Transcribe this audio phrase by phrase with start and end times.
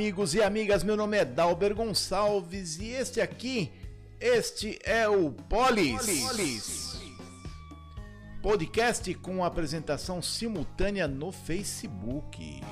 [0.00, 0.82] Amigos e amigas.
[0.82, 3.70] Meu nome é Dalber Gonçalves e este aqui,
[4.18, 6.06] este é o Polis.
[6.06, 7.02] Polis.
[8.42, 12.62] Podcast com apresentação simultânea no Facebook.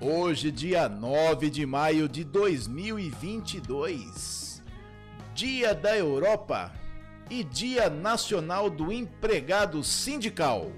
[0.00, 4.62] Hoje, dia 9 de maio de 2022,
[5.34, 6.85] Dia da Europa
[7.28, 10.70] e Dia Nacional do Empregado Sindical.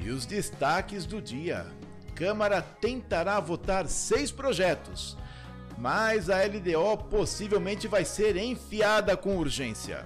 [0.00, 1.66] E os destaques do dia:
[2.14, 5.16] Câmara tentará votar seis projetos,
[5.76, 10.04] mas a LDO possivelmente vai ser enfiada com urgência.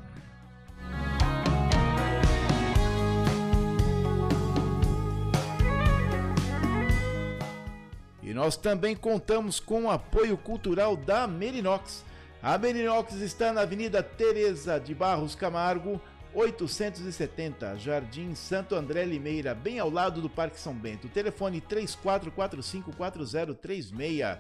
[8.23, 12.05] E nós também contamos com o apoio cultural da Merinox.
[12.43, 16.01] A Merinox está na Avenida Teresa de Barros Camargo,
[16.37, 21.09] 870, Jardim Santo André Limeira, bem ao lado do Parque São Bento.
[21.09, 24.39] Telefone 34454036.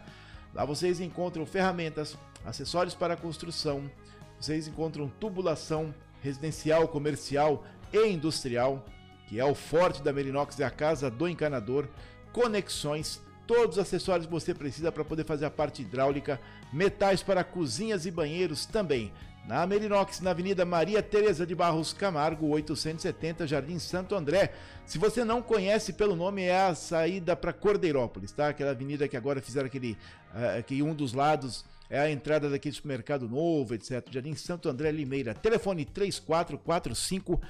[0.52, 2.14] Lá vocês encontram ferramentas,
[2.44, 3.90] acessórios para construção,
[4.38, 8.84] vocês encontram tubulação residencial, comercial e industrial,
[9.26, 11.88] que é o forte da Merinox e a casa do encanador,
[12.30, 16.38] conexões, todos os acessórios que você precisa para poder fazer a parte hidráulica,
[16.70, 19.14] metais para cozinhas e banheiros também
[19.46, 24.52] na Merinox, na Avenida Maria Tereza de Barros Camargo, 870, Jardim Santo André.
[24.84, 28.48] Se você não conhece pelo nome, é a saída para Cordeirópolis, tá?
[28.48, 29.96] Aquela avenida que agora fizeram aquele.
[30.34, 34.04] Uh, que um dos lados é a entrada daquele supermercado novo, etc.
[34.10, 35.32] Jardim Santo André Limeira.
[35.32, 37.40] Telefone 3445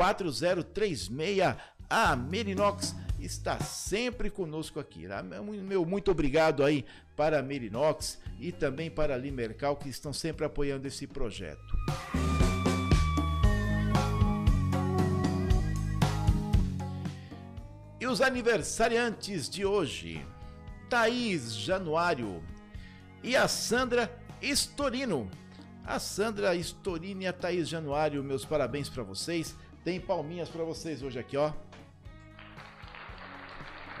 [0.00, 1.56] 4036.
[1.90, 5.06] A Merinox está sempre conosco aqui.
[5.06, 5.22] Tá?
[5.22, 10.46] Meu muito obrigado aí para a Merinox e também para a Limercal que estão sempre
[10.46, 11.76] apoiando esse projeto.
[18.00, 20.26] E os aniversariantes de hoje:
[20.88, 22.42] Thaís Januário
[23.22, 24.10] e a Sandra
[24.40, 25.30] Estorino.
[25.84, 29.56] A Sandra Estorino e a Thaís Januário, meus parabéns para vocês.
[29.84, 31.52] Tem palminhas para vocês hoje aqui, ó.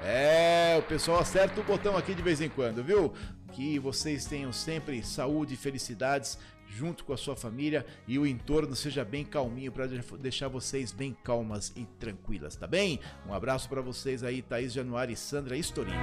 [0.02, 3.12] É, o pessoal acerta o botão aqui de vez em quando, viu?
[3.52, 8.76] Que vocês tenham sempre saúde e felicidades junto com a sua família e o entorno
[8.76, 13.00] seja bem calminho para deixar vocês bem calmas e tranquilas, tá bem?
[13.26, 15.98] Um abraço para vocês aí, Thaís Januário e Sandra Estorino.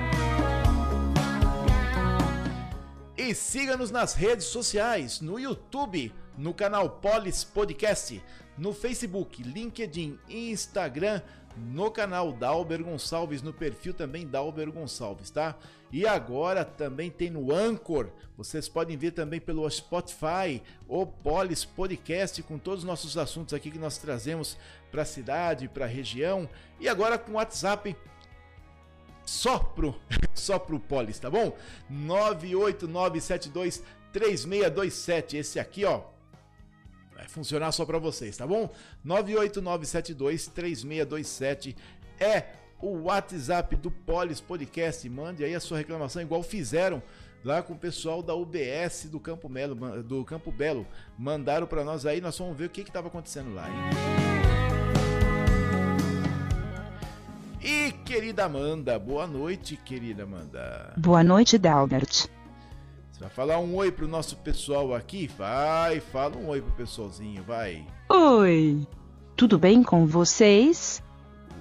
[3.18, 8.24] E siga-nos nas redes sociais, no YouTube, no canal Polis Podcast,
[8.58, 11.22] no Facebook, LinkedIn, Instagram,
[11.58, 15.56] no canal Dalber Gonçalves, no perfil também Dalber Gonçalves, tá?
[15.92, 22.44] E agora também tem no Anchor, vocês podem ver também pelo Spotify, o Polis Podcast,
[22.44, 24.58] com todos os nossos assuntos aqui que nós trazemos
[24.92, 26.50] para a cidade, para a região,
[26.80, 27.96] e agora com o WhatsApp
[29.26, 29.96] só pro,
[30.36, 31.56] só pro Polis, tá bom?
[31.90, 33.82] 98972
[34.12, 36.02] 3627, esse aqui, ó,
[37.18, 38.70] Vai funcionar só para vocês, tá bom?
[39.04, 41.76] 989723627
[42.20, 42.44] é
[42.80, 45.10] o WhatsApp do Polis Podcast.
[45.10, 47.02] Mande aí a sua reclamação, igual fizeram
[47.44, 50.86] lá com o pessoal da UBS do Campo Belo, do Campo Belo.
[51.18, 53.76] Mandaram para nós aí, nós vamos ver o que estava acontecendo lá, hein?
[57.60, 60.94] E querida Amanda, boa noite, querida Amanda.
[60.96, 62.28] Boa noite, Dalbert.
[63.18, 65.28] Você vai falar um oi pro nosso pessoal aqui?
[65.36, 67.84] Vai, fala um oi pro pessoalzinho, vai.
[68.10, 68.86] Oi.
[69.36, 71.02] Tudo bem com vocês?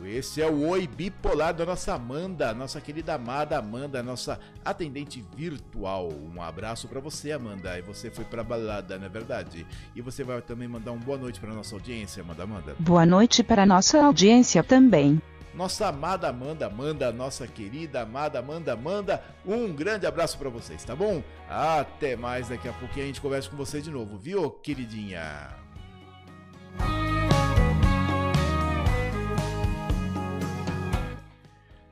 [0.04, 6.12] Esse é o Oi Bipolar da nossa Amanda, nossa querida amada Amanda, nossa atendente virtual.
[6.12, 7.78] Um abraço para você, Amanda.
[7.78, 9.66] E você foi pra balada, não é verdade?
[9.94, 12.76] E você vai também mandar um boa noite para nossa audiência, Amanda Amanda.
[12.78, 15.22] Boa noite para nossa audiência também.
[15.56, 20.94] Nossa amada Amanda, Amanda, nossa querida amada Amanda, Amanda, um grande abraço para vocês, tá
[20.94, 21.22] bom?
[21.48, 25.48] Até mais, daqui a pouquinho a gente conversa com você de novo, viu, queridinha?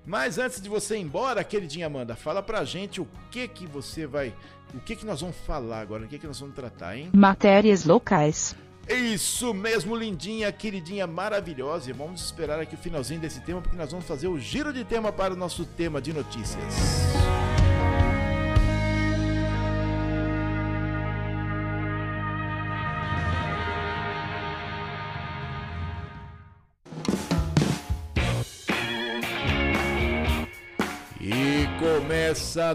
[0.04, 4.06] Mas antes de você ir embora, queridinha Amanda, fala pra gente o que que você
[4.06, 4.34] vai,
[4.74, 7.08] o que que nós vamos falar agora, o que que nós vamos tratar, hein?
[7.14, 8.54] Matérias locais.
[8.88, 11.90] Isso mesmo, lindinha, queridinha, maravilhosa.
[11.90, 14.84] E vamos esperar aqui o finalzinho desse tema, porque nós vamos fazer o giro de
[14.84, 17.23] tema para o nosso tema de notícias.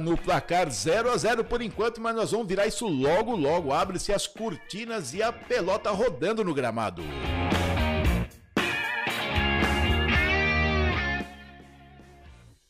[0.01, 3.71] No placar 0 a 0 por enquanto, mas nós vamos virar isso logo logo.
[3.71, 7.03] Abre-se as cortinas e a pelota rodando no gramado.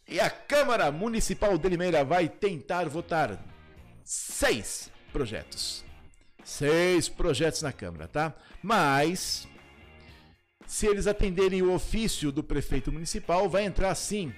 [0.07, 3.39] E a Câmara Municipal de Limeira vai tentar votar
[4.03, 5.85] seis projetos.
[6.43, 8.33] Seis projetos na Câmara, tá?
[8.61, 9.47] Mas,
[10.65, 14.33] se eles atenderem o ofício do prefeito municipal, vai entrar sim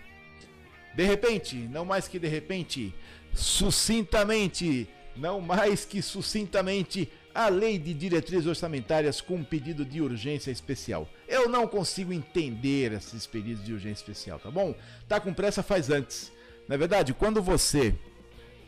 [0.93, 2.93] de repente, não mais que de repente,
[3.33, 10.51] sucintamente, não mais que sucintamente, a lei de diretrizes orçamentárias com um pedido de urgência
[10.51, 11.07] especial.
[11.27, 14.75] Eu não consigo entender esses pedidos de urgência especial, tá bom?
[15.07, 16.31] Tá com pressa faz antes.
[16.67, 17.95] Na verdade, quando você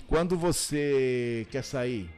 [0.08, 2.10] quando você quer sair,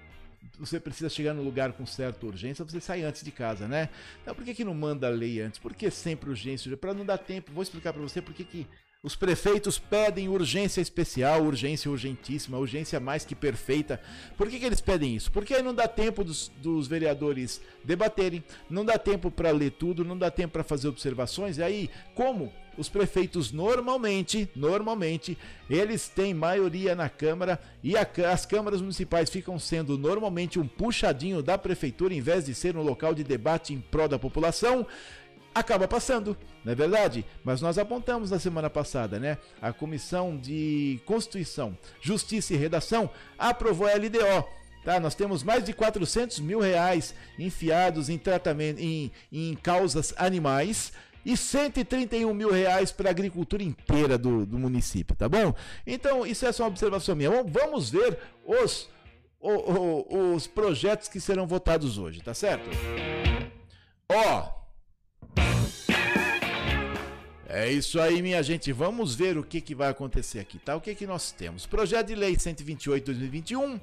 [0.59, 3.89] você precisa chegar no lugar com certa urgência, você sai antes de casa, né?
[4.21, 5.59] Então por que, que não manda a lei antes?
[5.59, 6.75] Por que sempre urgência?
[6.77, 8.67] Para não dar tempo, vou explicar para você por que, que
[9.05, 14.01] os prefeitos pedem urgência especial, urgência urgentíssima, urgência mais que perfeita.
[14.35, 15.31] Por que, que eles pedem isso?
[15.31, 20.03] Porque aí não dá tempo dos, dos vereadores debaterem, não dá tempo para ler tudo,
[20.03, 21.59] não dá tempo para fazer observações.
[21.59, 25.37] E aí, como os prefeitos normalmente, normalmente,
[25.69, 31.43] eles têm maioria na Câmara e a, as câmaras municipais ficam sendo normalmente um puxadinho
[31.43, 34.87] da prefeitura em vez de ser um local de debate em prol da população
[35.55, 37.25] acaba passando, não é verdade?
[37.41, 39.37] Mas nós apontamos na semana passada, né?
[39.61, 43.09] A Comissão de Constituição, Justiça e Redação
[43.39, 44.45] aprovou a LDO.
[44.83, 50.91] Tá, nós temos mais de 400 mil reais enfiados em tratamento, em, em causas animais
[51.25, 55.55] e 131 mil reais para a agricultura inteira do, do município, tá bom?
[55.87, 57.31] Então, isso é só uma observação minha.
[57.43, 58.87] Vamos ver os,
[59.39, 62.69] os, os projetos que serão votados hoje, tá certo?
[64.07, 64.64] Ó,
[67.55, 68.73] é isso aí, minha gente.
[68.73, 70.75] Vamos ver o que, que vai acontecer aqui, tá?
[70.75, 71.65] O que, que nós temos?
[71.65, 73.79] Projeto de Lei 128-2021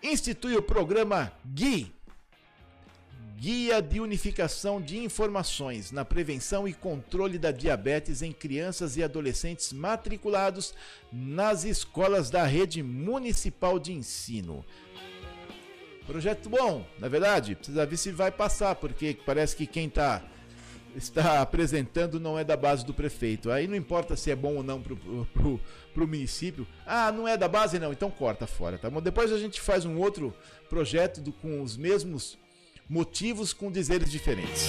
[0.00, 1.92] institui o programa GUI
[3.36, 9.72] Guia de Unificação de Informações na Prevenção e Controle da Diabetes em Crianças e Adolescentes
[9.72, 10.72] matriculados
[11.12, 14.64] nas escolas da Rede Municipal de Ensino.
[16.06, 20.22] Projeto bom, na verdade, precisa ver se vai passar, porque parece que quem está
[20.96, 23.50] está apresentando não é da base do prefeito.
[23.50, 24.96] Aí não importa se é bom ou não pro,
[25.92, 26.66] pro município.
[26.86, 29.00] Ah, não é da base não, então corta fora, tá bom?
[29.00, 30.34] Depois a gente faz um outro
[30.68, 32.38] projeto do, com os mesmos
[32.88, 34.68] motivos com dizeres diferentes.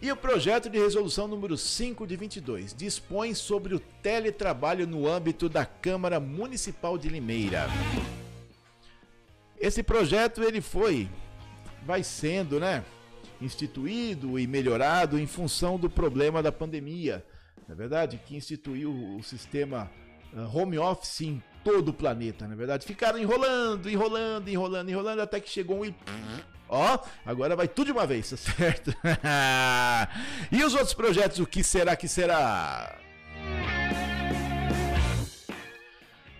[0.00, 5.48] E o projeto de resolução número 5 de 22 dispõe sobre o teletrabalho no âmbito
[5.48, 7.68] da Câmara Municipal de Limeira.
[9.60, 11.08] Esse projeto ele foi
[11.84, 12.84] vai sendo, né,
[13.44, 17.24] instituído e melhorado em função do problema da pandemia.
[17.68, 19.90] Na é verdade, que instituiu o sistema
[20.34, 22.86] ah, home office em todo o planeta, na é verdade.
[22.86, 25.94] Ficaram enrolando, enrolando, enrolando, enrolando até que chegou um
[26.68, 28.94] Ó, agora vai tudo de uma vez, tá certo?
[30.50, 32.98] e os outros projetos, o que será que será?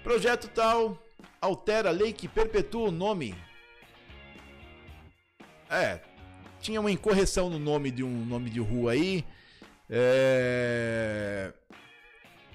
[0.03, 0.99] Projeto tal
[1.41, 3.35] altera a lei que perpetua o nome.
[5.69, 6.01] É,
[6.63, 9.25] tinha uma incorreção no nome de um nome de rua aí.
[9.91, 11.53] É...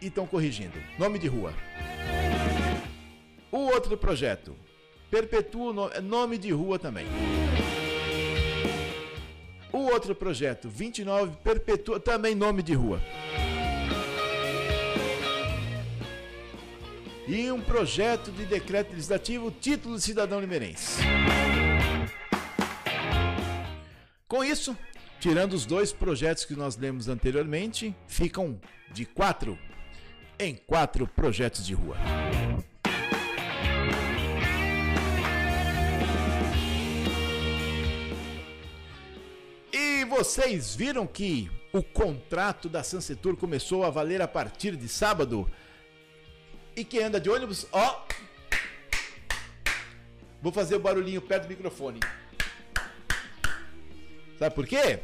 [0.02, 0.74] E estão corrigindo.
[0.98, 1.54] Nome de rua.
[3.52, 4.56] O outro projeto.
[5.12, 7.06] Perpetua o nome, é nome de rua também.
[9.72, 13.02] O outro projeto, 29, perpetua também nome de rua.
[17.28, 21.02] E um projeto de decreto legislativo, título de cidadão limeirense.
[24.28, 24.78] Com isso,
[25.22, 28.60] tirando os dois projetos que nós lemos anteriormente, ficam
[28.92, 29.58] de quatro
[30.38, 31.96] em quatro projetos de rua.
[39.72, 45.50] E vocês viram que o contrato da Sansetur começou a valer a partir de sábado?
[46.76, 48.06] E quem anda de ônibus, ó.
[50.42, 52.02] Vou fazer o barulhinho perto do microfone.
[54.38, 55.00] Sabe por quê?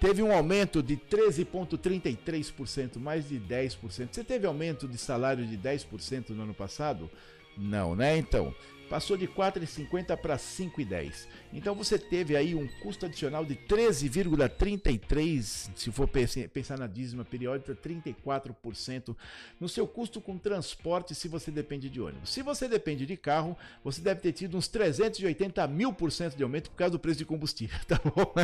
[0.00, 4.08] Teve um aumento de 13,33%, mais de 10%.
[4.10, 7.08] Você teve aumento de salário de 10% no ano passado?
[7.56, 8.16] Não, né?
[8.16, 8.54] Então,
[8.92, 11.26] passou de 4,50 para 5,10.
[11.50, 17.74] Então você teve aí um custo adicional de 13,33, se for pensar na dízima periódica,
[17.74, 19.16] 34%
[19.58, 22.28] no seu custo com transporte se você depende de ônibus.
[22.28, 26.42] Se você depende de carro, você deve ter tido uns 380 mil por cento de
[26.42, 28.34] aumento por causa do preço de combustível, tá bom?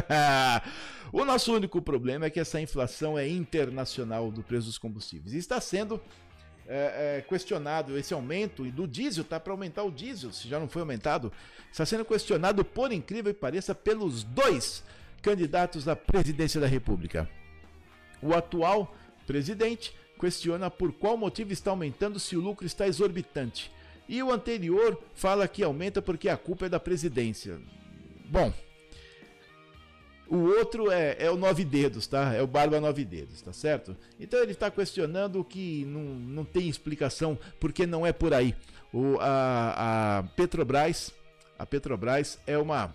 [1.12, 5.36] o nosso único problema é que essa inflação é internacional do preço dos combustíveis e
[5.36, 6.00] está sendo
[6.68, 10.60] é, é, questionado esse aumento e do diesel, tá para aumentar o diesel, se já
[10.60, 11.32] não foi aumentado,
[11.72, 14.84] está sendo questionado, por incrível que pareça, pelos dois
[15.22, 17.28] candidatos à presidência da República.
[18.20, 18.94] O atual
[19.26, 23.72] presidente questiona por qual motivo está aumentando se o lucro está exorbitante.
[24.08, 27.60] E o anterior fala que aumenta porque a culpa é da presidência.
[28.26, 28.52] Bom,
[30.28, 32.34] o outro é, é o nove dedos, tá?
[32.34, 33.96] É o Barba Nove Dedos, tá certo?
[34.20, 38.54] Então ele está questionando que não, não tem explicação porque não é por aí.
[38.92, 41.12] O, a, a Petrobras,
[41.58, 42.94] a Petrobras é uma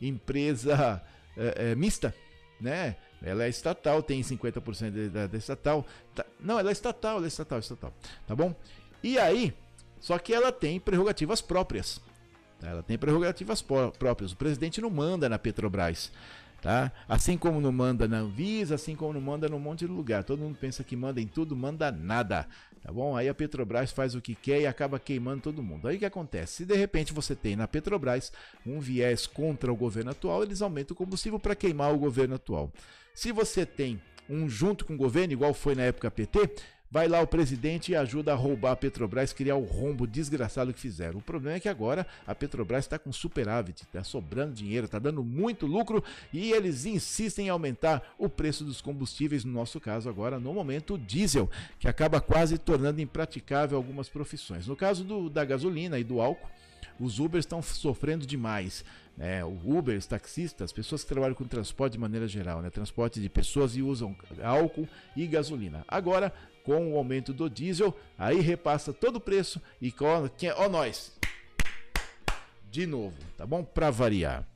[0.00, 1.02] empresa
[1.36, 2.14] é, é, mista,
[2.60, 2.96] né?
[3.22, 5.86] Ela é estatal, tem 50% da, da estatal.
[6.14, 7.94] Tá, não, ela é estatal, ela é estatal, estatal.
[8.26, 8.54] Tá bom?
[9.02, 9.54] E aí,
[10.00, 12.00] só que ela tem prerrogativas próprias.
[12.60, 12.68] Tá?
[12.68, 14.32] Ela tem prerrogativas próprias.
[14.32, 16.10] O presidente não manda na Petrobras.
[16.62, 16.92] Tá?
[17.08, 20.22] Assim como não manda na Anvisa, assim como não manda num monte de lugar.
[20.22, 22.46] Todo mundo pensa que manda em tudo, manda nada.
[22.80, 23.16] Tá bom?
[23.16, 25.88] Aí a Petrobras faz o que quer e acaba queimando todo mundo.
[25.88, 26.52] Aí o que acontece?
[26.52, 28.32] Se de repente você tem na Petrobras
[28.64, 32.72] um viés contra o governo atual, eles aumentam o combustível para queimar o governo atual.
[33.12, 36.48] Se você tem um junto com o governo, igual foi na época PT,
[36.92, 40.78] Vai lá o presidente e ajuda a roubar a Petrobras, criar o rombo desgraçado que
[40.78, 41.20] fizeram.
[41.20, 45.24] O problema é que agora a Petrobras está com superávit, está sobrando dinheiro, está dando
[45.24, 50.38] muito lucro e eles insistem em aumentar o preço dos combustíveis, no nosso caso agora,
[50.38, 54.66] no momento, o diesel, que acaba quase tornando impraticável algumas profissões.
[54.66, 56.50] No caso do, da gasolina e do álcool,
[57.00, 58.84] os Ubers estão sofrendo demais.
[59.16, 59.42] Né?
[59.42, 62.68] O Uber, os taxistas, pessoas que trabalham com transporte de maneira geral, né?
[62.68, 65.84] transporte de pessoas e usam álcool e gasolina.
[65.88, 66.32] Agora,
[66.64, 71.12] com o aumento do diesel, aí repassa todo o preço e ó, ó nós.
[72.70, 73.62] De novo, tá bom?
[73.62, 74.46] Para variar.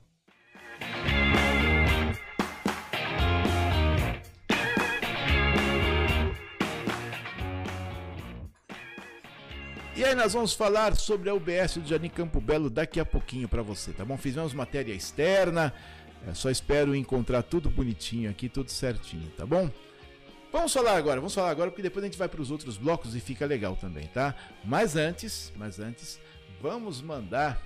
[9.97, 13.49] E aí nós vamos falar sobre a UBS do Jardim Campo Belo daqui a pouquinho
[13.49, 14.19] para você, tá bom?
[14.19, 15.73] Fizemos matéria externa,
[16.29, 19.71] é, só espero encontrar tudo bonitinho aqui, tudo certinho, tá bom?
[20.53, 23.15] Vamos falar agora, vamos falar agora porque depois a gente vai para os outros blocos
[23.15, 24.35] e fica legal também, tá?
[24.65, 26.21] Mas antes, mas antes,
[26.61, 27.61] vamos mandar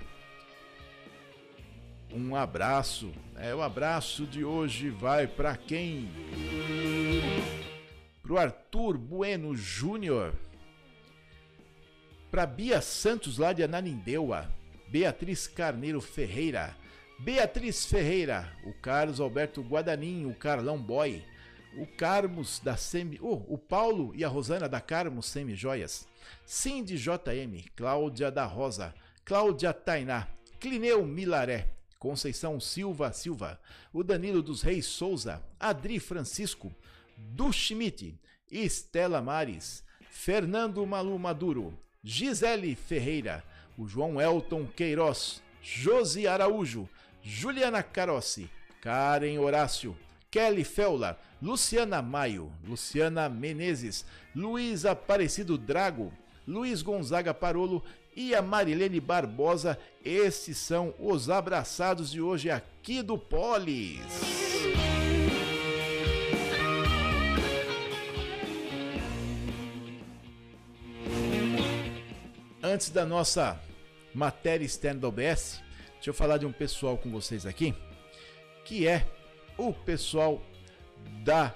[2.13, 3.11] um abraço.
[3.37, 6.09] É, o abraço de hoje vai para quem?
[8.21, 10.33] Pro Arthur Bueno Júnior.
[12.29, 14.51] Para Bia Santos lá de Ananindeua.
[14.89, 16.75] Beatriz Carneiro Ferreira.
[17.19, 21.23] Beatriz Ferreira, o Carlos Alberto Guadanin, o Carlão Boy,
[21.77, 26.07] o Carmos da Semi, oh, o Paulo e a Rosana da Carmos Semi Joias,
[26.45, 30.27] Cindy JM, Cláudia da Rosa, Cláudia Tainá,
[30.59, 33.59] Clineu Milaré, Conceição Silva Silva,
[33.93, 36.73] o Danilo dos Reis Souza, Adri Francisco,
[37.17, 43.43] Du Schmidt, Estela Mares, Fernando Malu Maduro, Gisele Ferreira,
[43.77, 46.89] o João Elton Queiroz, Josi Araújo,
[47.21, 48.49] Juliana Carossi,
[48.81, 49.95] Karen Horácio,
[50.31, 56.13] Kelly Feula, Luciana Maio, Luciana Menezes, Luiz Aparecido Drago,
[56.47, 57.83] Luiz Gonzaga Parolo
[58.15, 59.77] e a Marilene Barbosa.
[60.05, 63.99] Esses são os abraçados de hoje aqui do Polis.
[72.63, 73.59] Antes da nossa
[74.15, 75.61] matéria externa do OBS,
[75.95, 77.75] deixa eu falar de um pessoal com vocês aqui,
[78.63, 79.05] que é
[79.57, 80.41] o pessoal
[81.23, 81.55] da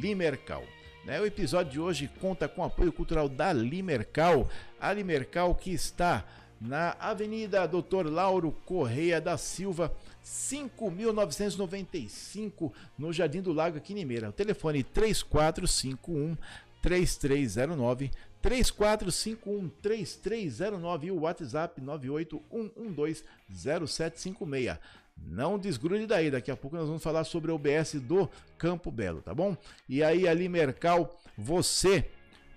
[0.00, 0.64] Limercal.
[1.04, 1.20] Né?
[1.20, 4.48] O episódio de hoje conta com apoio cultural da Limercal,
[4.80, 6.24] a Limercal que está
[6.60, 8.10] na Avenida Dr.
[8.10, 9.92] Lauro Correia da Silva,
[10.24, 14.30] 5.995 no Jardim do Lago aqui em Limeira.
[14.30, 16.36] O telefone 3451
[16.82, 18.10] 3309
[18.42, 24.78] 3451 3309 e o WhatsApp 981120756.
[25.16, 29.22] Não desgrude daí, daqui a pouco nós vamos falar sobre o OBS do Campo Belo,
[29.22, 29.56] tá bom?
[29.88, 32.08] E aí ali Mercal, você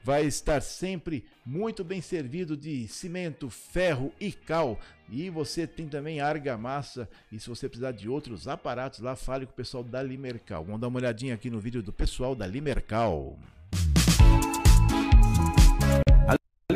[0.04, 4.80] vai estar sempre muito bem servido de cimento, ferro e cal.
[5.10, 7.10] E você tem também argamassa.
[7.32, 10.64] E se você precisar de outros aparatos lá, fale com o pessoal da Limercal.
[10.64, 13.38] Vamos dar uma olhadinha aqui no vídeo do pessoal da Limercal.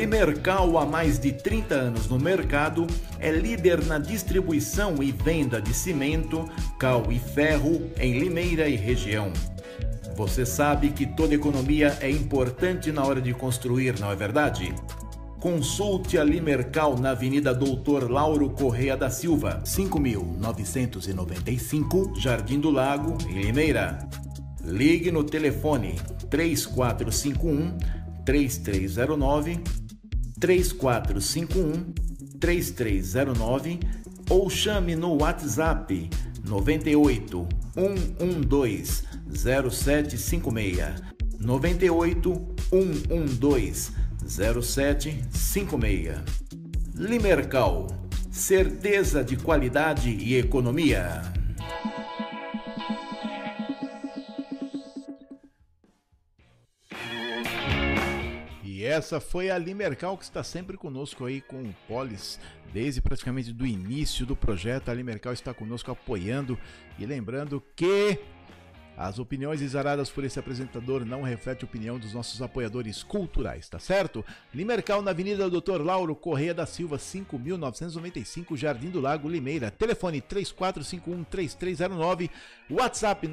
[0.04, 2.86] Limercal, há mais de 30 anos no mercado,
[3.20, 6.44] é líder na distribuição e venda de cimento,
[6.78, 9.32] cal e ferro em Limeira e região.
[10.18, 14.76] Você sabe que toda economia é importante na hora de construir, não é verdade?
[15.40, 23.42] Consulte a Limercal na Avenida Doutor Lauro Correia da Silva, 5995, Jardim do Lago, em
[23.42, 24.00] Limeira.
[24.66, 25.96] Ligue no telefone
[26.30, 27.78] 3451
[28.26, 29.83] 3309
[30.40, 31.94] 3451
[32.40, 33.80] 3309
[34.30, 36.10] ou chame no WhatsApp
[36.44, 41.02] 98 112 0756
[41.40, 43.91] 98 112
[44.28, 46.22] 0756
[46.96, 51.22] Limercal certeza de qualidade e economia.
[58.93, 62.39] Essa foi a Limercal que está sempre conosco aí com o Polis,
[62.71, 64.89] desde praticamente do início do projeto.
[64.89, 66.60] A Limercal está conosco apoiando
[66.99, 68.19] e lembrando que
[68.95, 73.79] as opiniões exaradas por esse apresentador não refletem a opinião dos nossos apoiadores culturais, tá
[73.79, 74.23] certo?
[74.53, 79.71] Limercal na Avenida Doutor Lauro Correia da Silva, 5995, Jardim do Lago, Limeira.
[79.71, 82.29] Telefone 34513309,
[82.69, 83.27] WhatsApp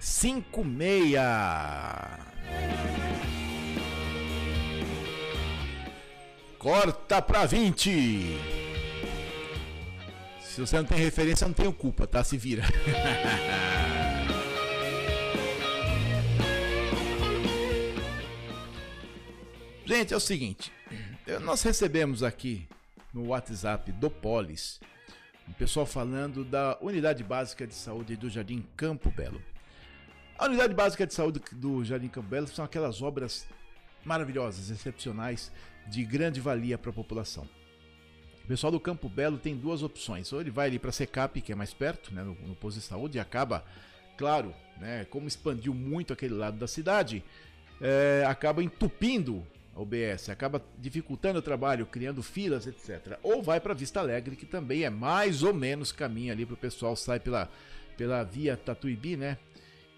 [0.00, 2.18] 981120756.
[6.58, 8.36] Corta pra 20.
[10.42, 12.22] Se você não tem referência, não tenho culpa, tá?
[12.24, 12.64] Se vira.
[19.86, 20.70] Gente, é o seguinte.
[21.42, 22.68] Nós recebemos aqui
[23.12, 24.80] no WhatsApp do Polis
[25.48, 29.42] um pessoal falando da Unidade Básica de Saúde do Jardim Campo Belo.
[30.40, 33.46] A Unidade Básica de Saúde do Jardim Campo Belo são aquelas obras
[34.02, 35.52] maravilhosas, excepcionais,
[35.86, 37.46] de grande valia para a população.
[38.42, 40.32] O pessoal do Campo Belo tem duas opções.
[40.32, 42.80] Ou ele vai ali para a Secap, que é mais perto, né, no, no posto
[42.80, 43.62] de saúde, e acaba,
[44.16, 47.22] claro, né, como expandiu muito aquele lado da cidade,
[47.78, 53.18] é, acaba entupindo a OBS, acaba dificultando o trabalho, criando filas, etc.
[53.22, 56.56] Ou vai para Vista Alegre, que também é mais ou menos caminho ali para o
[56.56, 57.50] pessoal sair pela,
[57.94, 59.36] pela via Tatuibi, né?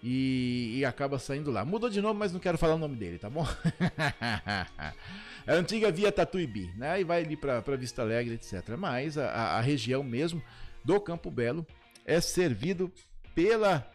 [0.05, 1.63] E, e, acaba saindo lá.
[1.63, 3.47] Mudou de nome, mas não quero falar o nome dele, tá bom?
[5.47, 6.99] a antiga via Tatuibi, né?
[6.99, 8.75] E vai ali para Vista Alegre, etc.
[8.77, 10.43] Mas a, a, região mesmo
[10.83, 11.65] do Campo Belo
[12.05, 12.91] é servido
[13.33, 13.89] pela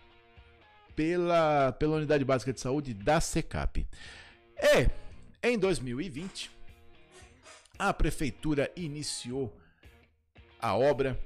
[0.96, 3.86] pela pela unidade básica de saúde da Secap.
[4.56, 4.90] E
[5.42, 6.50] em 2020
[7.78, 9.54] a prefeitura iniciou
[10.58, 11.20] a obra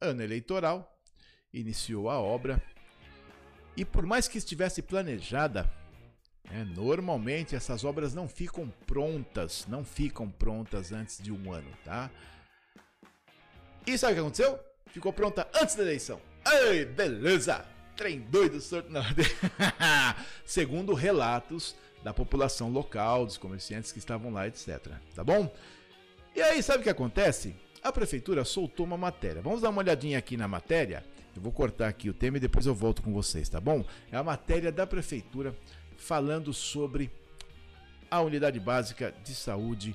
[0.00, 1.00] ano eleitoral,
[1.52, 2.60] iniciou a obra
[3.76, 5.70] e por mais que estivesse planejada
[6.50, 12.10] é, normalmente essas obras não ficam prontas, não ficam prontas antes de um ano, tá?
[13.86, 14.58] E sabe o que aconteceu?
[14.86, 16.20] Ficou pronta antes da eleição.
[16.46, 17.64] Ei, beleza!
[17.96, 19.02] Trem doido, sorte não.
[20.44, 24.92] Segundo relatos da população local, dos comerciantes que estavam lá, etc.
[25.14, 25.52] Tá bom?
[26.34, 27.56] E aí, sabe o que acontece?
[27.82, 29.40] A prefeitura soltou uma matéria.
[29.40, 31.02] Vamos dar uma olhadinha aqui na matéria.
[31.36, 33.84] Eu vou cortar aqui o tema e depois eu volto com vocês, tá bom?
[34.10, 35.54] É a matéria da prefeitura
[35.96, 37.10] falando sobre
[38.10, 39.94] a unidade básica de saúde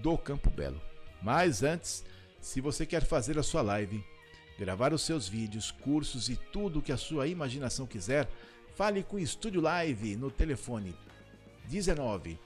[0.00, 0.80] do Campo Belo.
[1.22, 2.02] Mas antes,
[2.40, 4.02] se você quer fazer a sua live,
[4.58, 8.28] gravar os seus vídeos, cursos e tudo o que a sua imaginação quiser,
[8.74, 10.94] fale com o Estúdio Live no telefone
[11.68, 12.38] 19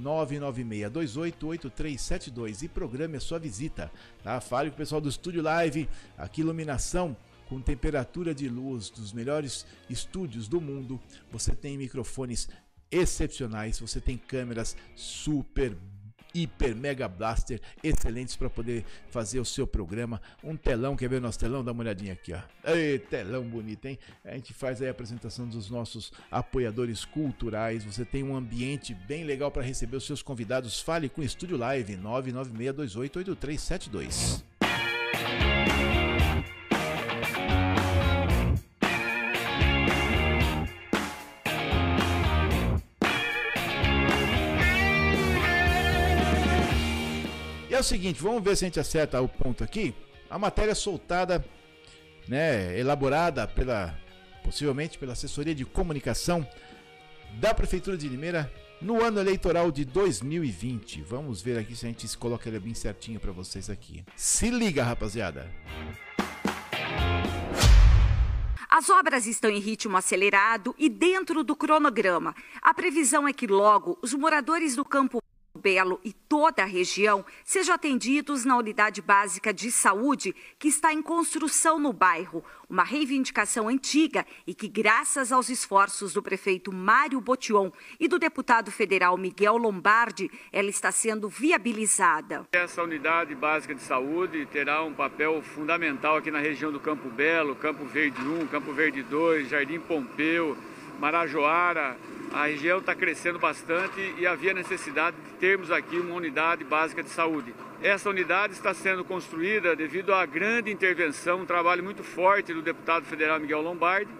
[0.00, 3.90] 996288372 e programe a sua visita.
[4.22, 4.38] Tá?
[4.40, 7.16] Fale com o pessoal do Estúdio Live, aqui iluminação
[7.50, 11.00] com temperatura de luz dos melhores estúdios do mundo.
[11.32, 12.48] Você tem microfones
[12.92, 15.76] excepcionais, você tem câmeras super
[16.32, 20.22] hiper mega blaster excelentes para poder fazer o seu programa.
[20.44, 21.64] Um telão, quer ver o nosso telão?
[21.64, 22.40] Dá uma olhadinha aqui, ó.
[22.72, 23.98] Ei, telão bonito, hein?
[24.24, 27.82] A gente faz aí a apresentação dos nossos apoiadores culturais.
[27.82, 30.80] Você tem um ambiente bem legal para receber os seus convidados.
[30.80, 34.40] Fale com o Estúdio Live 996288372.
[47.80, 49.94] É o seguinte, vamos ver se a gente acerta o ponto aqui.
[50.28, 51.42] A matéria soltada,
[52.28, 53.98] né, elaborada pela
[54.44, 56.46] possivelmente pela assessoria de comunicação
[57.34, 61.02] da prefeitura de Limeira no ano eleitoral de 2020.
[61.02, 64.04] Vamos ver aqui se a gente coloca ele bem certinho para vocês aqui.
[64.14, 65.50] Se liga, rapaziada.
[68.68, 72.34] As obras estão em ritmo acelerado e dentro do cronograma.
[72.60, 75.20] A previsão é que logo os moradores do Campo
[75.54, 81.02] Belo e toda a região sejam atendidos na unidade básica de saúde que está em
[81.02, 87.72] construção no bairro, uma reivindicação antiga e que, graças aos esforços do prefeito Mário Botion
[87.98, 92.46] e do deputado federal Miguel Lombardi, ela está sendo viabilizada.
[92.52, 97.56] Essa unidade básica de saúde terá um papel fundamental aqui na região do Campo Belo,
[97.56, 100.56] Campo Verde 1, Campo Verde 2, Jardim Pompeu,
[101.00, 101.96] Marajoara,
[102.32, 107.10] a região está crescendo bastante e havia necessidade de termos aqui uma unidade básica de
[107.10, 107.52] saúde.
[107.82, 113.04] Essa unidade está sendo construída devido à grande intervenção, um trabalho muito forte do deputado
[113.04, 114.10] federal Miguel Lombardi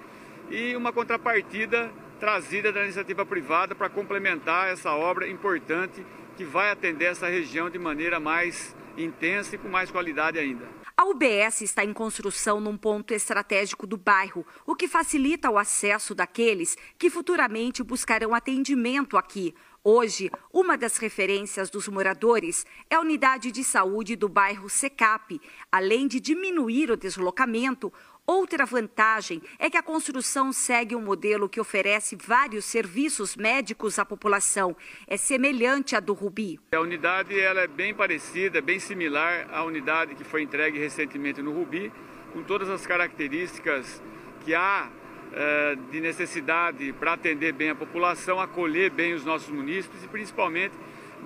[0.51, 6.05] e uma contrapartida trazida da iniciativa privada para complementar essa obra importante
[6.37, 10.80] que vai atender essa região de maneira mais intensa e com mais qualidade ainda.
[11.01, 16.15] A UBS está em construção num ponto estratégico do bairro, o que facilita o acesso
[16.15, 19.55] daqueles que futuramente buscarão atendimento aqui.
[19.83, 25.41] Hoje, uma das referências dos moradores é a unidade de saúde do bairro Secap.
[25.73, 27.91] Além de diminuir o deslocamento,
[28.31, 34.05] Outra vantagem é que a construção segue um modelo que oferece vários serviços médicos à
[34.05, 34.77] população.
[35.09, 36.61] É semelhante à do Rubi.
[36.71, 41.51] A unidade ela é bem parecida, bem similar à unidade que foi entregue recentemente no
[41.51, 41.93] Rubi,
[42.33, 44.01] com todas as características
[44.45, 44.89] que há
[45.33, 50.77] eh, de necessidade para atender bem a população, acolher bem os nossos munícipes e principalmente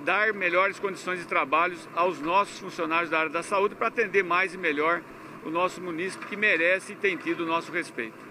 [0.03, 4.55] dar melhores condições de trabalho aos nossos funcionários da área da saúde para atender mais
[4.55, 5.03] e melhor
[5.45, 8.24] o nosso município que merece e tem tido o nosso respeito.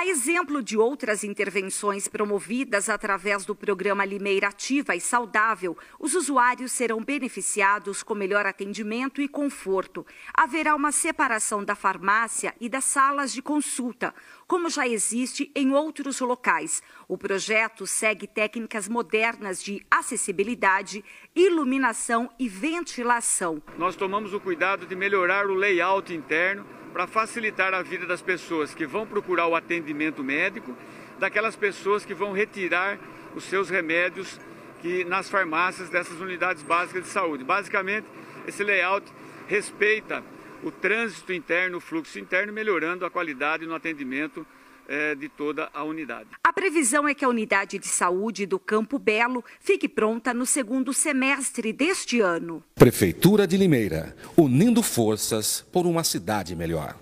[0.00, 6.72] A exemplo de outras intervenções promovidas através do programa Limeira Ativa e Saudável, os usuários
[6.72, 10.06] serão beneficiados com melhor atendimento e conforto.
[10.32, 14.14] Haverá uma separação da farmácia e das salas de consulta,
[14.46, 16.82] como já existe em outros locais.
[17.06, 21.04] O projeto segue técnicas modernas de acessibilidade,
[21.36, 23.62] iluminação e ventilação.
[23.76, 28.74] Nós tomamos o cuidado de melhorar o layout interno para facilitar a vida das pessoas
[28.74, 30.76] que vão procurar o atendimento médico,
[31.18, 32.98] daquelas pessoas que vão retirar
[33.34, 34.40] os seus remédios
[34.80, 37.44] que nas farmácias dessas unidades básicas de saúde.
[37.44, 38.06] Basicamente,
[38.46, 39.06] esse layout
[39.46, 40.24] respeita
[40.62, 44.46] o trânsito interno, o fluxo interno, melhorando a qualidade no atendimento
[44.90, 46.28] é, de toda a unidade.
[46.42, 50.92] A previsão é que a unidade de saúde do Campo Belo fique pronta no segundo
[50.92, 52.64] semestre deste ano.
[52.74, 56.98] Prefeitura de Limeira, unindo forças por uma cidade melhor.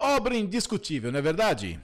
[0.00, 1.78] Obra indiscutível, não é verdade?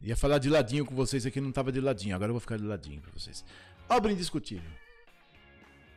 [0.00, 2.56] Ia falar de ladinho com vocês aqui, não estava de ladinho, agora eu vou ficar
[2.56, 3.44] de ladinho para vocês.
[3.88, 4.70] Obra indiscutível.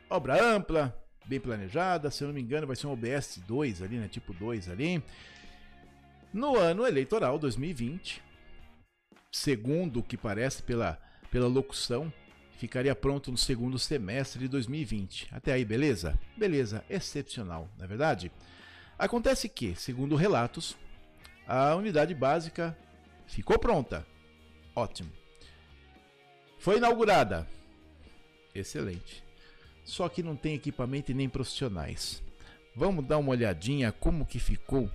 [0.09, 0.93] Obra ampla,
[1.25, 4.09] bem planejada, se eu não me engano vai ser um OBS 2 ali, né?
[4.09, 5.01] Tipo 2 ali.
[6.31, 8.21] No ano eleitoral 2020,
[9.31, 12.13] segundo o que parece pela, pela locução,
[12.57, 15.27] ficaria pronto no segundo semestre de 2020.
[15.31, 16.19] Até aí, beleza?
[16.37, 18.31] Beleza, excepcional, não é verdade?
[18.97, 20.77] Acontece que, segundo relatos,
[21.47, 22.77] a unidade básica
[23.25, 24.05] ficou pronta.
[24.75, 25.11] Ótimo.
[26.59, 27.47] Foi inaugurada.
[28.53, 29.23] Excelente.
[29.83, 32.21] Só que não tem equipamento e nem profissionais.
[32.75, 34.91] Vamos dar uma olhadinha como que ficou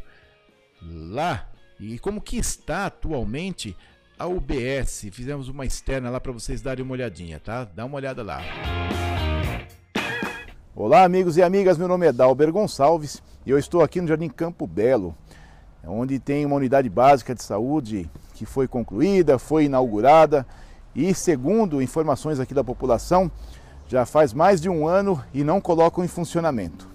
[0.84, 1.46] lá
[1.80, 3.76] e como que está atualmente
[4.18, 5.06] a UBS.
[5.12, 7.64] Fizemos uma externa lá para vocês darem uma olhadinha, tá?
[7.64, 8.40] Dá uma olhada lá.
[10.74, 11.78] Olá, amigos e amigas.
[11.78, 15.16] Meu nome é Dalber Gonçalves e eu estou aqui no Jardim Campo Belo,
[15.86, 20.46] onde tem uma unidade básica de saúde que foi concluída, foi inaugurada
[20.94, 23.30] e, segundo informações aqui da população,
[23.88, 26.88] já faz mais de um ano e não colocam em funcionamento.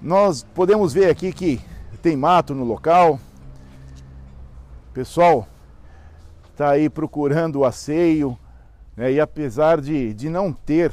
[0.00, 1.60] Nós podemos ver aqui que
[2.02, 3.18] tem mato no local.
[4.92, 5.46] Pessoal
[6.50, 8.36] está aí procurando o asseio,
[8.96, 9.12] né?
[9.12, 10.92] e apesar de, de não ter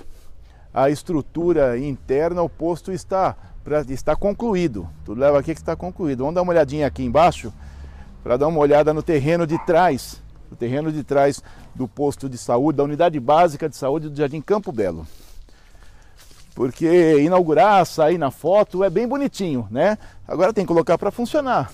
[0.73, 4.87] a estrutura interna, o posto está, pra, está concluído.
[5.03, 6.19] Tudo leva aqui que está concluído.
[6.19, 7.51] Vamos dar uma olhadinha aqui embaixo
[8.23, 11.43] para dar uma olhada no terreno de trás, o terreno de trás
[11.73, 15.05] do posto de saúde, da unidade básica de saúde do Jardim Campo Belo
[16.59, 19.97] porque inaugurar, sair na foto é bem bonitinho, né?
[20.27, 21.71] Agora tem que colocar para funcionar.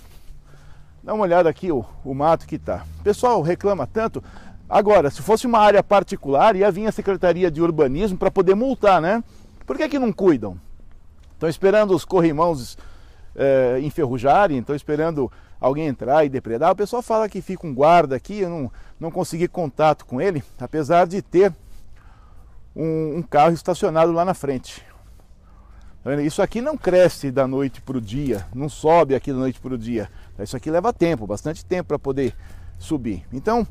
[1.02, 2.86] Dá uma olhada aqui o, o mato que tá.
[3.00, 4.24] O pessoal reclama tanto
[4.70, 9.02] Agora, se fosse uma área particular, ia vir a Secretaria de Urbanismo para poder multar,
[9.02, 9.24] né?
[9.66, 10.56] Por que, que não cuidam?
[11.34, 12.78] Estão esperando os corrimãos
[13.36, 16.72] é, enferrujarem, estão esperando alguém entrar e depredar.
[16.72, 20.44] O pessoal fala que fica um guarda aqui, eu não, não consegui contato com ele,
[20.60, 21.52] apesar de ter
[22.76, 24.84] um, um carro estacionado lá na frente.
[26.04, 29.60] Tá Isso aqui não cresce da noite para o dia, não sobe aqui da noite
[29.60, 30.10] para o dia.
[30.40, 32.36] Isso aqui leva tempo, bastante tempo para poder
[32.78, 33.26] subir.
[33.34, 33.68] Então,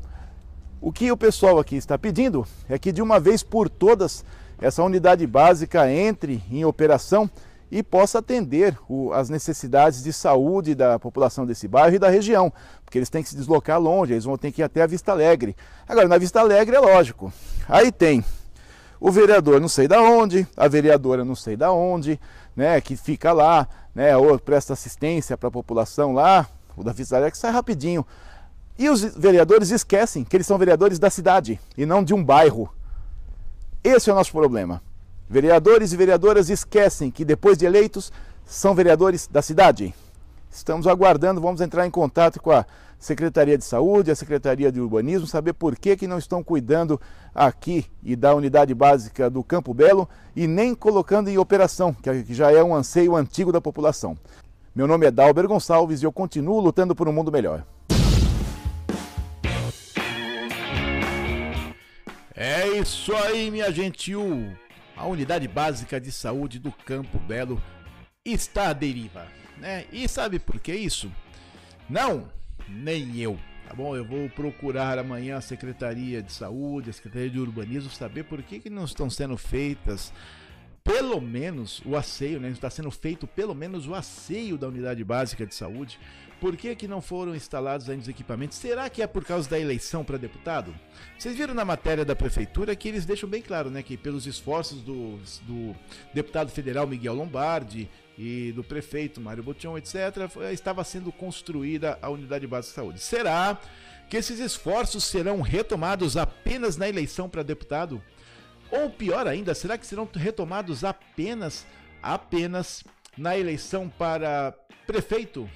[0.81, 4.25] o que o pessoal aqui está pedindo é que de uma vez por todas
[4.59, 7.29] essa unidade básica entre em operação
[7.71, 12.51] e possa atender o, as necessidades de saúde da população desse bairro e da região,
[12.83, 15.11] porque eles têm que se deslocar longe, eles vão ter que ir até a Vista
[15.11, 15.55] Alegre.
[15.87, 17.33] Agora, na Vista Alegre é lógico,
[17.67, 18.23] aí tem
[18.99, 22.19] o vereador não sei da onde, a vereadora não sei da onde,
[22.55, 27.15] né, que fica lá, né, ou presta assistência para a população lá, o da Vista
[27.15, 28.05] Alegre sai rapidinho.
[28.77, 32.69] E os vereadores esquecem que eles são vereadores da cidade e não de um bairro.
[33.83, 34.81] Esse é o nosso problema.
[35.29, 38.11] Vereadores e vereadoras esquecem que depois de eleitos
[38.45, 39.93] são vereadores da cidade.
[40.51, 42.65] Estamos aguardando, vamos entrar em contato com a
[42.99, 46.99] Secretaria de Saúde, a Secretaria de Urbanismo, saber por que, que não estão cuidando
[47.33, 52.51] aqui e da unidade básica do Campo Belo e nem colocando em operação, que já
[52.51, 54.17] é um anseio antigo da população.
[54.73, 57.65] Meu nome é Dalber Gonçalves e eu continuo lutando por um mundo melhor.
[62.35, 64.55] É isso aí, minha gentil
[64.95, 67.61] a unidade básica de saúde do Campo Belo
[68.23, 69.27] está à deriva,
[69.57, 69.85] né?
[69.91, 71.11] E sabe por que isso?
[71.89, 72.29] Não,
[72.67, 73.37] nem eu.
[73.67, 73.95] Tá bom?
[73.95, 78.59] Eu vou procurar amanhã a Secretaria de Saúde, a Secretaria de Urbanismo, saber por que,
[78.59, 80.13] que não estão sendo feitas
[80.83, 82.49] pelo menos o asseio, né?
[82.49, 85.97] Está sendo feito pelo menos o asseio da unidade básica de saúde
[86.39, 88.57] por que, que não foram instalados ainda os equipamentos?
[88.57, 90.75] Será que é por causa da eleição para deputado?
[91.17, 94.81] Vocês viram na matéria da prefeitura que eles deixam bem claro, né, que pelos esforços
[94.81, 95.75] do, do
[96.13, 99.95] deputado federal Miguel Lombardi e do prefeito Mário Botion, etc.,
[100.51, 102.99] estava sendo construída a unidade básica de saúde.
[102.99, 103.59] Será
[104.09, 108.01] que esses esforços serão retomados apenas na eleição para deputado?
[108.71, 111.65] Ou pior ainda, será que serão retomados apenas
[112.01, 112.83] apenas
[113.17, 114.53] na eleição para
[114.85, 115.49] prefeito?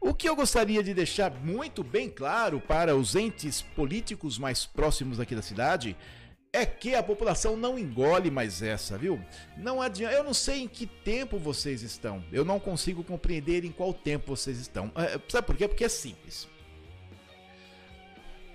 [0.00, 5.20] O que eu gostaria de deixar muito bem claro para os entes políticos mais próximos
[5.20, 5.96] aqui da cidade é
[6.66, 9.18] que a população não engole mais essa, viu?
[9.56, 10.14] Não adianta.
[10.14, 12.22] Eu não sei em que tempo vocês estão.
[12.30, 14.92] Eu não consigo compreender em qual tempo vocês estão.
[14.94, 15.66] É, sabe por quê?
[15.66, 16.46] Porque é simples.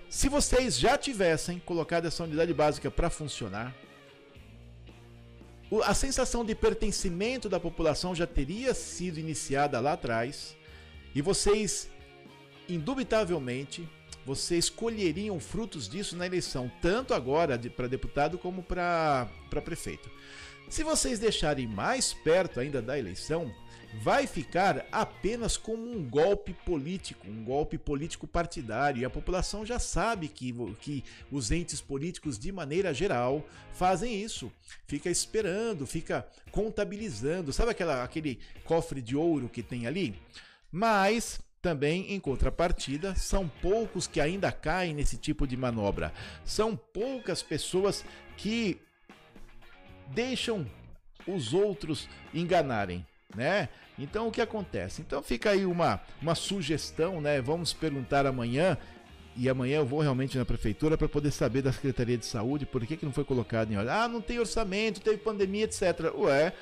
[0.07, 3.75] Se vocês já tivessem colocado essa unidade básica para funcionar,
[5.83, 10.55] a sensação de pertencimento da população já teria sido iniciada lá atrás
[11.15, 11.89] e vocês,
[12.69, 13.89] indubitavelmente,
[14.27, 19.29] vocês colheriam frutos disso na eleição, tanto agora de, para deputado como para
[19.63, 20.11] prefeito.
[20.67, 23.49] Se vocês deixarem mais perto ainda da eleição,
[24.03, 28.99] vai ficar apenas como um golpe político, um golpe político partidário.
[28.99, 34.51] E a população já sabe que, que os entes políticos, de maneira geral, fazem isso.
[34.85, 37.53] Fica esperando, fica contabilizando.
[37.53, 40.19] Sabe aquela, aquele cofre de ouro que tem ali?
[40.69, 46.13] Mas também, em contrapartida, são poucos que ainda caem nesse tipo de manobra.
[46.45, 48.79] São poucas pessoas que
[50.07, 50.65] deixam
[51.27, 53.69] os outros enganarem, né?
[53.99, 55.01] Então o que acontece?
[55.01, 57.41] Então fica aí uma, uma sugestão, né?
[57.41, 58.77] Vamos perguntar amanhã
[59.35, 62.85] e amanhã eu vou realmente na prefeitura para poder saber da Secretaria de Saúde por
[62.85, 63.93] que, que não foi colocado em ordem.
[63.93, 66.13] Ah, não tem orçamento, teve pandemia, etc.
[66.15, 66.53] Ué,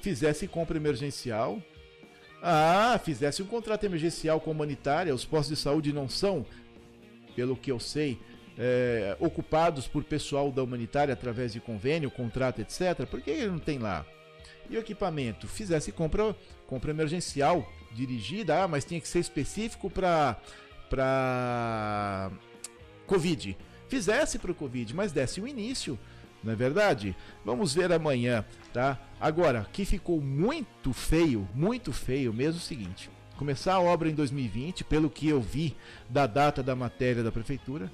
[0.00, 1.62] fizesse compra emergencial,
[2.42, 6.44] ah, fizesse um contrato emergencial com a humanitária, os postos de saúde não são,
[7.34, 8.18] pelo que eu sei,
[8.58, 13.06] é, ocupados por pessoal da humanitária através de convênio, contrato, etc.
[13.06, 14.04] Por que ele não tem lá?
[14.68, 15.48] E o equipamento?
[15.48, 20.36] Fizesse compra, compra emergencial dirigida, ah, mas tinha que ser específico para
[20.88, 22.30] para
[23.06, 23.56] Covid.
[23.88, 25.98] Fizesse para o Covid, mas desse o início
[26.42, 27.14] não é verdade?
[27.44, 28.98] Vamos ver amanhã, tá?
[29.20, 34.14] Agora, que ficou muito feio, muito feio mesmo é o seguinte: começar a obra em
[34.14, 35.76] 2020, pelo que eu vi
[36.08, 37.90] da data da matéria da prefeitura,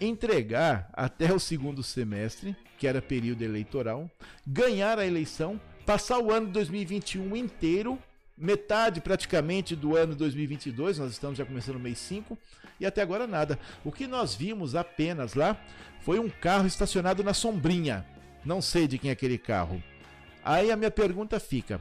[0.00, 4.10] entregar até o segundo semestre, que era período eleitoral,
[4.46, 7.98] ganhar a eleição, passar o ano de 2021 inteiro,
[8.36, 12.36] metade praticamente do ano 2022, nós estamos já começando o mês 5,
[12.82, 13.58] e até agora nada.
[13.84, 15.56] O que nós vimos apenas lá
[16.00, 18.04] foi um carro estacionado na sombrinha.
[18.44, 19.82] Não sei de quem é aquele carro.
[20.44, 21.80] Aí a minha pergunta fica: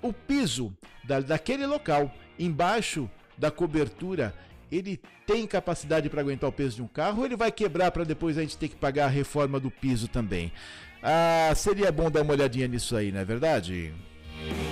[0.00, 4.34] o piso da, daquele local, embaixo da cobertura,
[4.72, 8.04] ele tem capacidade para aguentar o peso de um carro ou ele vai quebrar para
[8.04, 10.50] depois a gente ter que pagar a reforma do piso também?
[11.02, 13.92] Ah, seria bom dar uma olhadinha nisso aí, não é verdade?
[14.42, 14.67] E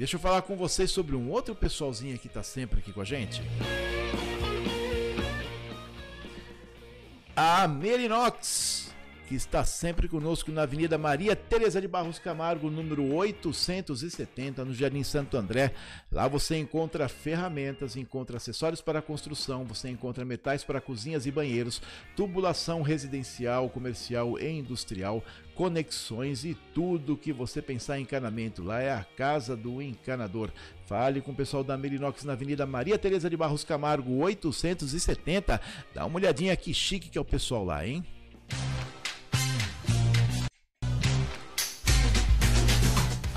[0.00, 3.04] deixa eu falar com vocês sobre um outro pessoalzinho que está sempre aqui com a
[3.04, 3.42] gente.
[7.36, 8.90] A Merinox
[9.30, 15.04] que está sempre conosco na Avenida Maria Teresa de Barros Camargo, número 870, no Jardim
[15.04, 15.72] Santo André.
[16.10, 21.80] Lá você encontra ferramentas, encontra acessórios para construção, você encontra metais para cozinhas e banheiros,
[22.16, 25.22] tubulação residencial, comercial e industrial,
[25.60, 28.62] conexões e tudo que você pensar em encanamento.
[28.62, 30.50] Lá é a casa do encanador.
[30.86, 35.60] Fale com o pessoal da Merinox na Avenida Maria Teresa de Barros Camargo, 870.
[35.94, 38.02] Dá uma olhadinha que chique que é o pessoal lá, hein?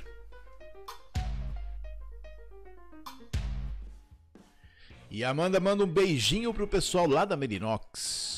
[5.11, 8.30] E Amanda manda um beijinho pro pessoal lá da Merinox.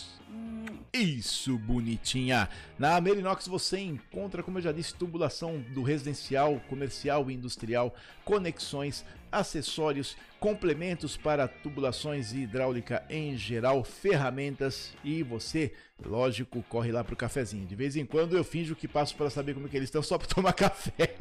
[0.95, 2.47] Isso, bonitinha!
[2.77, 9.03] Na Merinox você encontra, como eu já disse, tubulação do residencial, comercial e industrial, conexões,
[9.33, 15.71] acessórios, complementos para tubulações e hidráulica em geral, ferramentas e você,
[16.05, 17.65] lógico, corre lá pro cafezinho.
[17.65, 20.03] De vez em quando eu finjo que passo para saber como é que eles estão
[20.03, 21.15] só para tomar café.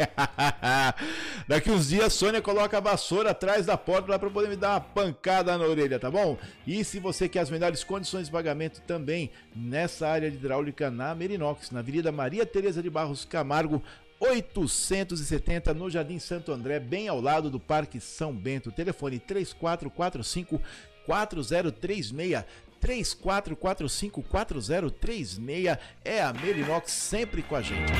[1.47, 4.71] Daqui uns dias Sônia coloca a vassoura atrás da porta lá para poder me dar
[4.71, 6.37] uma pancada na orelha, tá bom?
[6.67, 11.15] E se você quer as melhores condições de pagamento também nessa área de hidráulica na
[11.15, 13.81] Merinox, na Avenida Maria Teresa de Barros Camargo,
[14.23, 18.71] 870 no Jardim Santo André, bem ao lado do Parque São Bento.
[18.71, 20.61] Telefone 3445
[21.05, 22.45] 4036
[22.81, 27.93] 3445 4036 é a Merinox sempre com a gente.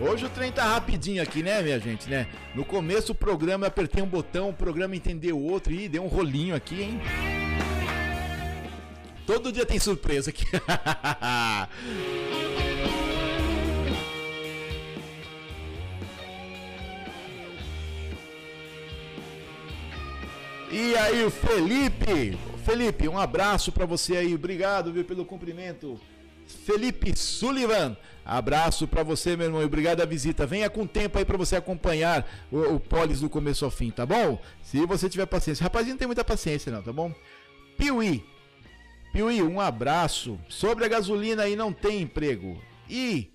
[0.00, 2.26] Hoje o trem tá rapidinho aqui, né, minha gente, né?
[2.54, 6.54] No começo o programa apertei um botão, o programa entendeu outro e deu um rolinho
[6.56, 7.00] aqui, hein?
[9.32, 10.44] Todo dia tem surpresa aqui.
[20.70, 22.36] e aí, Felipe?
[22.62, 24.34] Felipe, um abraço para você aí.
[24.34, 25.98] Obrigado, viu, pelo cumprimento.
[26.66, 30.44] Felipe Sullivan, abraço para você, meu irmão, e obrigado a visita.
[30.44, 34.04] Venha com tempo aí para você acompanhar o, o Polis do começo ao fim, tá
[34.04, 34.38] bom?
[34.62, 35.62] Se você tiver paciência.
[35.64, 37.14] Rapazinho, não tem muita paciência não, tá bom?
[37.78, 38.22] Piuí,
[39.12, 40.38] Piuí, um abraço.
[40.48, 42.60] Sobre a gasolina aí não tem emprego.
[42.88, 43.32] E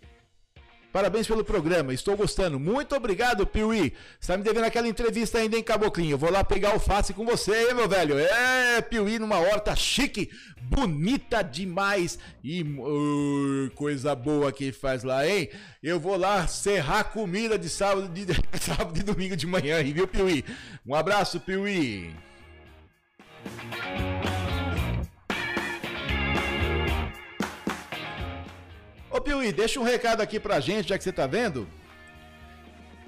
[0.98, 2.60] Parabéns pelo programa, estou gostando.
[2.60, 3.94] Muito obrigado, Piuí.
[4.20, 6.18] Você tá me devendo aquela entrevista ainda em Caboclinho.
[6.18, 8.18] Vou lá pegar o face com você, hein, meu velho.
[8.18, 12.18] É, Piuí numa horta chique, bonita demais.
[12.44, 15.50] E uh, coisa boa que faz lá, hein?
[15.84, 18.26] Eu vou lá serrar comida de sábado, de,
[18.60, 20.44] sábado e domingo de manhã, viu, Piuí?
[20.84, 22.12] Um abraço, Piuí.
[29.18, 31.68] Ô Piuí, deixa um recado aqui pra gente, já que você tá vendo.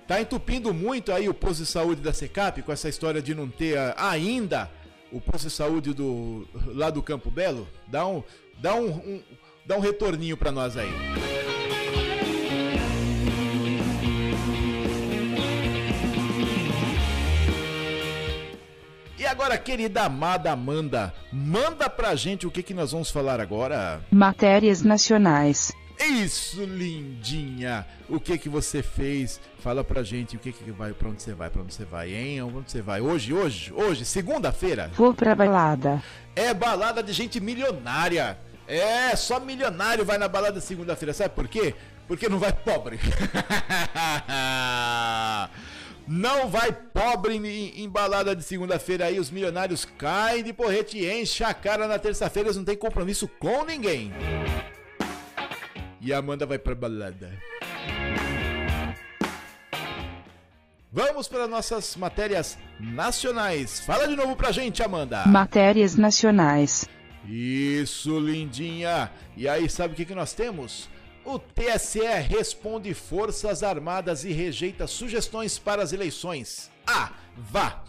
[0.07, 3.47] Tá entupindo muito aí o posto de saúde da Secap com essa história de não
[3.47, 4.71] ter ainda
[5.11, 7.69] o posto de saúde do lá do Campo Belo?
[7.85, 8.23] Dá um
[8.57, 9.23] dá um, um
[9.67, 10.89] dá um retorninho para nós aí.
[19.15, 24.01] E agora, querida amada Amanda, manda pra gente o que, que nós vamos falar agora.
[24.09, 25.71] Matérias nacionais.
[25.99, 27.85] Isso, lindinha!
[28.07, 29.39] O que que você fez?
[29.59, 32.13] Fala pra gente o que que vai, pra onde você vai, pra onde você vai,
[32.13, 32.41] hein?
[32.41, 33.01] Onde você vai?
[33.01, 34.89] Hoje, hoje, hoje, segunda-feira?
[34.95, 36.01] Vou pra balada.
[36.35, 38.37] É balada de gente milionária.
[38.65, 41.13] É, só milionário vai na balada segunda-feira.
[41.13, 41.75] Sabe por quê?
[42.07, 42.97] Porque não vai pobre.
[46.11, 51.21] Não vai pobre em, em balada de segunda-feira aí, os milionários caem de porrete e
[51.21, 54.11] enchem a cara na terça-feira, eles não têm compromisso com ninguém.
[56.01, 57.31] E a Amanda vai pra balada.
[60.91, 63.79] Vamos para nossas matérias nacionais.
[63.81, 65.25] Fala de novo pra gente, Amanda.
[65.27, 66.87] Matérias nacionais.
[67.27, 69.11] Isso, lindinha.
[69.37, 70.89] E aí, sabe o que, que nós temos?
[71.23, 76.71] O TSE responde Forças Armadas e rejeita sugestões para as eleições.
[76.87, 77.83] Ah, vá!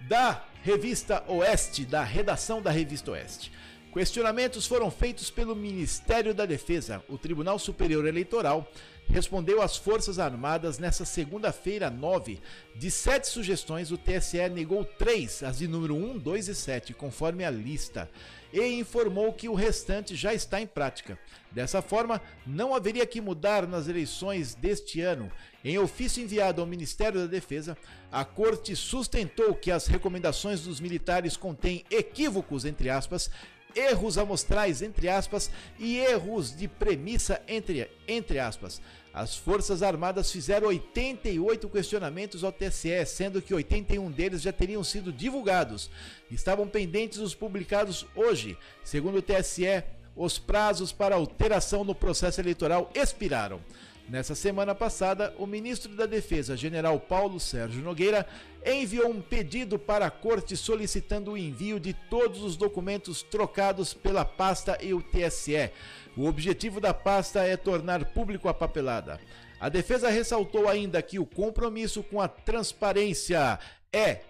[0.00, 3.52] Da revista Oeste, da redação da revista Oeste.
[3.92, 7.02] Questionamentos foram feitos pelo Ministério da Defesa.
[7.08, 8.70] O Tribunal Superior Eleitoral
[9.08, 12.38] respondeu às Forças Armadas nesta segunda-feira, 9.
[12.76, 17.46] De sete sugestões, o TSE negou três, as de número 1, 2 e 7, conforme
[17.46, 18.10] a lista,
[18.52, 21.18] e informou que o restante já está em prática.
[21.50, 25.32] Dessa forma, não haveria que mudar nas eleições deste ano.
[25.64, 27.76] Em ofício enviado ao Ministério da Defesa,
[28.12, 33.30] a Corte sustentou que as recomendações dos militares contêm equívocos, entre aspas,
[33.74, 38.80] erros amostrais, entre aspas, e erros de premissa, entre, entre aspas.
[39.12, 45.12] As Forças Armadas fizeram 88 questionamentos ao TSE, sendo que 81 deles já teriam sido
[45.12, 45.90] divulgados.
[46.30, 48.56] Estavam pendentes os publicados hoje.
[48.84, 49.82] Segundo o TSE,
[50.14, 53.60] os prazos para alteração no processo eleitoral expiraram.
[54.08, 58.26] Nessa semana passada, o ministro da Defesa, general Paulo Sérgio Nogueira,
[58.64, 64.24] enviou um pedido para a corte solicitando o envio de todos os documentos trocados pela
[64.24, 65.70] pasta e o TSE.
[66.16, 69.20] O objetivo da pasta é tornar público a papelada.
[69.60, 73.58] A defesa ressaltou ainda que o compromisso com a transparência
[73.92, 74.22] é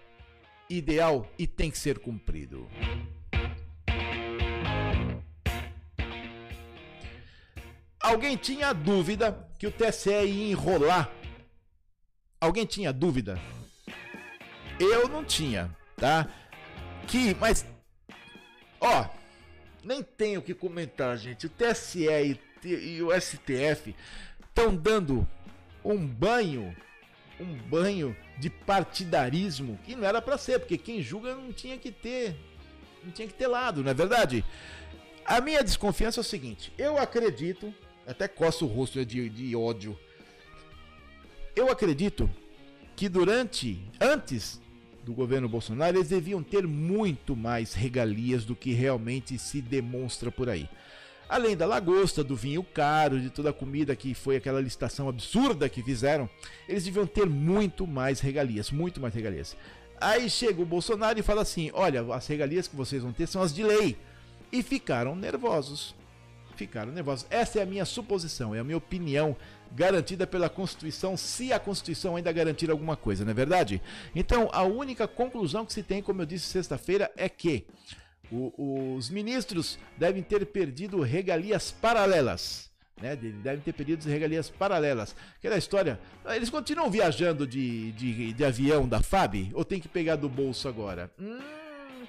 [0.69, 2.67] ideal e tem que ser cumprido.
[7.99, 11.11] Alguém tinha dúvida que o TSE ia enrolar?
[12.39, 13.37] Alguém tinha dúvida?
[14.79, 16.27] Eu não tinha, tá?
[17.05, 17.65] Que, mas,
[18.79, 19.05] ó,
[19.83, 21.47] nem tenho o que comentar, gente.
[21.47, 23.93] O TSE e, e o STF
[24.47, 25.27] estão dando
[25.83, 26.73] um banho,
[27.37, 31.91] um banho de partidarismo que não era para ser, porque quem julga não tinha que
[31.91, 32.35] ter,
[33.03, 34.45] não tinha que ter lado, não é verdade?
[35.25, 37.73] A minha desconfiança é o seguinte: eu acredito
[38.09, 39.97] até coça o rosto de, de ódio.
[41.55, 42.27] Eu acredito
[42.95, 44.59] que durante, antes
[45.05, 50.49] do governo Bolsonaro, eles deviam ter muito mais regalias do que realmente se demonstra por
[50.49, 50.67] aí.
[51.29, 55.69] Além da lagosta, do vinho caro, de toda a comida que foi aquela licitação absurda
[55.69, 56.27] que fizeram,
[56.67, 59.55] eles deviam ter muito mais regalias, muito mais regalias.
[60.01, 63.43] Aí chega o Bolsonaro e fala assim: olha, as regalias que vocês vão ter são
[63.43, 63.95] as de lei.
[64.51, 65.93] E ficaram nervosos
[66.59, 67.25] ficaram nervosos.
[67.29, 69.35] Essa é a minha suposição, é a minha opinião
[69.71, 73.81] garantida pela Constituição, se a Constituição ainda garantir alguma coisa, não é verdade?
[74.15, 77.65] Então, a única conclusão que se tem, como eu disse sexta-feira, é que
[78.31, 82.69] o, os ministros devem ter perdido regalias paralelas.
[83.01, 85.15] Né, devem ter perdido regalias paralelas.
[85.37, 85.97] Aquela história.
[86.35, 90.67] Eles continuam viajando de, de, de avião da FAB ou tem que pegar do bolso
[90.67, 91.09] agora?
[91.17, 91.39] Hum,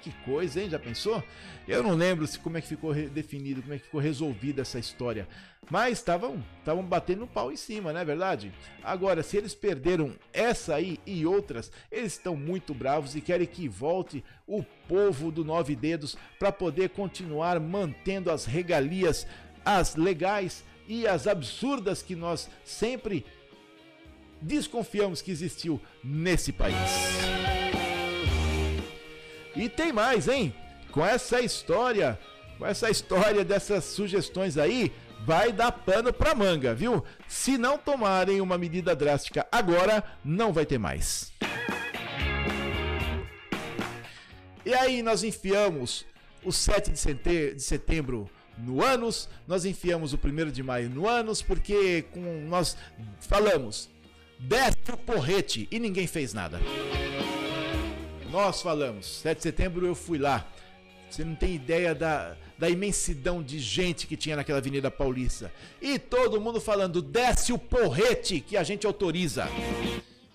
[0.01, 0.69] que coisa, hein?
[0.69, 1.23] Já pensou?
[1.67, 4.79] Eu não lembro se como é que ficou definido, como é que ficou resolvida essa
[4.79, 5.27] história.
[5.69, 8.51] Mas estavam estavam batendo pau em cima, não é verdade?
[8.83, 13.69] Agora, se eles perderam essa aí e outras, eles estão muito bravos e querem que
[13.69, 19.25] volte o povo do Nove Dedos para poder continuar mantendo as regalias,
[19.63, 23.25] as legais e as absurdas que nós sempre
[24.41, 27.40] desconfiamos que existiu nesse país.
[29.55, 30.53] E tem mais, hein?
[30.91, 32.19] Com essa história,
[32.57, 34.91] com essa história dessas sugestões aí,
[35.25, 37.03] vai dar pano pra manga, viu?
[37.27, 41.31] Se não tomarem uma medida drástica agora, não vai ter mais.
[44.65, 46.05] E aí nós enfiamos
[46.43, 52.03] o 7 de setembro no ânus, nós enfiamos o 1 de maio no ânus, porque
[52.11, 52.77] com, nós
[53.19, 53.89] falamos,
[54.39, 56.59] desce o porrete e ninguém fez nada.
[58.31, 59.19] Nós falamos.
[59.19, 60.47] 7 de setembro eu fui lá.
[61.09, 65.51] Você não tem ideia da, da imensidão de gente que tinha naquela Avenida Paulista.
[65.81, 69.49] E todo mundo falando: desce o porrete que a gente autoriza.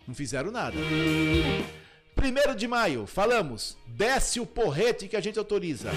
[0.07, 0.77] Não fizeram nada.
[2.15, 5.91] Primeiro de maio, falamos: desce o porrete que a gente autoriza.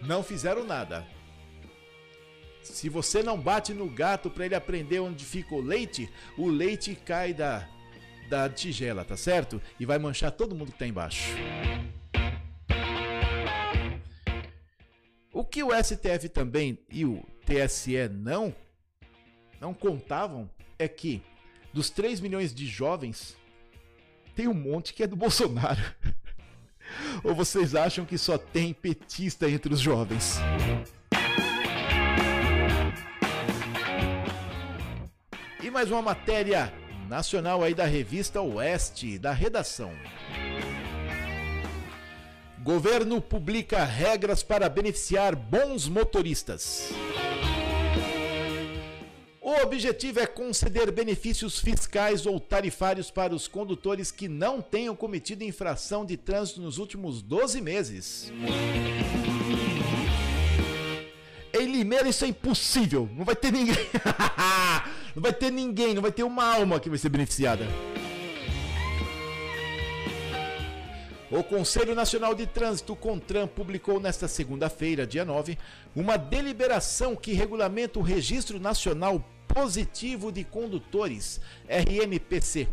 [0.00, 1.06] Não fizeram nada.
[2.62, 6.08] Se você não bate no gato para ele aprender onde fica o leite,
[6.38, 7.68] o leite cai da,
[8.28, 9.60] da tigela, tá certo?
[9.78, 11.34] E vai manchar todo mundo que tá embaixo.
[15.32, 18.54] O que o STF também e o TSE não
[19.60, 20.48] não contavam
[20.78, 21.22] é que
[21.72, 23.36] dos 3 milhões de jovens
[24.34, 25.80] tem um monte que é do Bolsonaro.
[27.24, 30.38] Ou vocês acham que só tem petista entre os jovens?
[35.62, 36.72] E mais uma matéria
[37.08, 39.92] nacional aí da revista Oeste, da redação.
[42.62, 46.90] Governo publica regras para beneficiar bons motoristas.
[49.40, 55.44] O objetivo é conceder benefícios fiscais ou tarifários para os condutores que não tenham cometido
[55.44, 58.32] infração de trânsito nos últimos 12 meses.
[61.52, 63.08] Em Limeira isso é impossível.
[63.12, 63.76] Não vai ter ninguém.
[65.14, 67.66] não vai ter ninguém, não vai ter uma alma que vai ser beneficiada.
[71.30, 75.58] O Conselho Nacional de Trânsito, CONTRAN, publicou nesta segunda-feira, dia 9,
[75.96, 82.68] uma deliberação que regulamenta o Registro Nacional Positivo de Condutores, RNPC,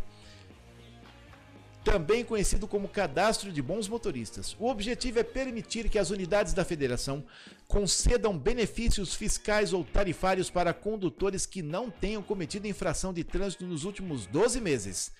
[1.84, 4.56] também conhecido como Cadastro de Bons Motoristas.
[4.58, 7.24] O objetivo é permitir que as unidades da federação
[7.66, 13.84] concedam benefícios fiscais ou tarifários para condutores que não tenham cometido infração de trânsito nos
[13.84, 15.12] últimos 12 meses.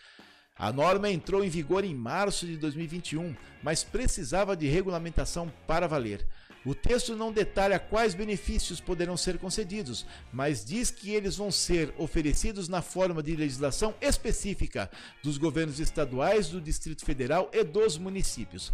[0.56, 6.26] A norma entrou em vigor em março de 2021, mas precisava de regulamentação para valer.
[6.64, 11.92] O texto não detalha quais benefícios poderão ser concedidos, mas diz que eles vão ser
[11.98, 14.88] oferecidos na forma de legislação específica
[15.24, 18.72] dos governos estaduais, do Distrito Federal e dos municípios.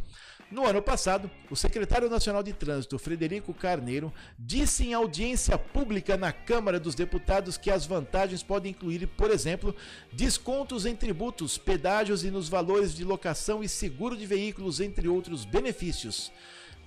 [0.51, 6.33] No ano passado, o secretário nacional de Trânsito, Frederico Carneiro, disse em audiência pública na
[6.33, 9.77] Câmara dos Deputados que as vantagens podem incluir, por exemplo,
[10.11, 15.45] descontos em tributos, pedágios e nos valores de locação e seguro de veículos, entre outros
[15.45, 16.33] benefícios.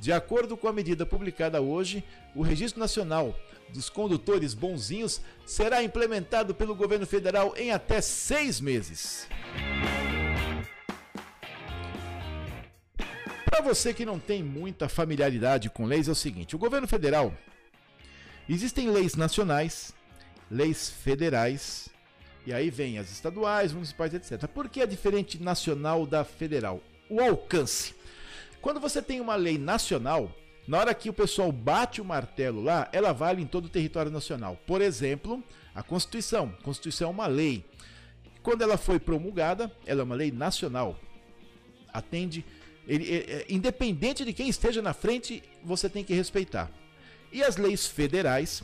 [0.01, 3.37] De acordo com a medida publicada hoje, o Registro Nacional
[3.69, 9.27] dos Condutores Bonzinhos será implementado pelo governo federal em até seis meses.
[13.45, 17.31] Para você que não tem muita familiaridade com leis, é o seguinte: o governo federal
[18.49, 19.93] existem leis nacionais,
[20.49, 21.89] leis federais,
[22.43, 24.47] e aí vem as estaduais, municipais, etc.
[24.47, 26.81] Por que é diferente nacional da federal?
[27.07, 28.00] O alcance.
[28.61, 30.31] Quando você tem uma lei nacional,
[30.67, 34.11] na hora que o pessoal bate o martelo lá, ela vale em todo o território
[34.11, 34.57] nacional.
[34.67, 35.43] Por exemplo,
[35.73, 36.55] a Constituição.
[36.59, 37.65] A Constituição é uma lei.
[38.43, 40.99] Quando ela foi promulgada, ela é uma lei nacional.
[41.91, 42.45] Atende
[42.87, 46.69] ele, é, independente de quem esteja na frente, você tem que respeitar.
[47.31, 48.63] E as leis federais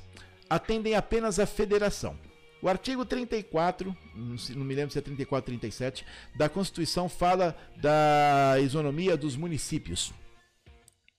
[0.50, 2.18] atendem apenas à federação.
[2.62, 6.06] O artigo 34, não me lembro se é 34 ou 37,
[6.36, 10.12] da Constituição fala da isonomia dos municípios.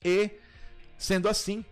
[0.03, 0.29] E,
[0.97, 1.63] sendo assim,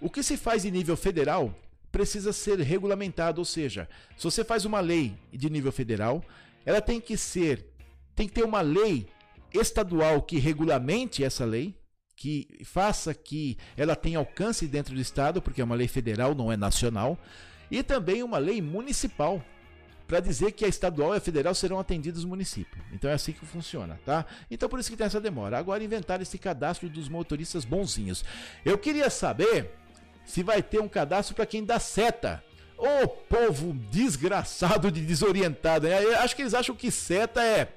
[0.00, 1.54] o que se faz em nível federal
[1.90, 3.88] precisa ser regulamentado, ou seja,
[4.18, 6.22] se você faz uma lei de nível federal,
[6.64, 7.66] ela tem que ser,
[8.14, 9.08] tem que ter uma lei
[9.54, 11.74] estadual que regulamente essa lei,
[12.14, 16.52] que faça que ela tenha alcance dentro do estado, porque é uma lei federal, não
[16.52, 17.18] é nacional,
[17.70, 19.42] e também uma lei municipal
[20.06, 22.80] para dizer que a estadual e a federal serão atendidos no município.
[22.92, 24.24] Então é assim que funciona, tá?
[24.50, 25.58] Então por isso que tem essa demora.
[25.58, 28.24] Agora inventar esse cadastro dos motoristas bonzinhos.
[28.64, 29.72] Eu queria saber
[30.24, 32.42] se vai ter um cadastro para quem dá seta.
[32.78, 35.88] Ô povo desgraçado de desorientado.
[35.88, 35.96] Né?
[36.16, 37.68] Acho que eles acham que seta é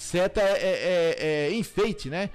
[0.00, 1.16] Seta é, é, é,
[1.48, 2.30] é, enfeite, né?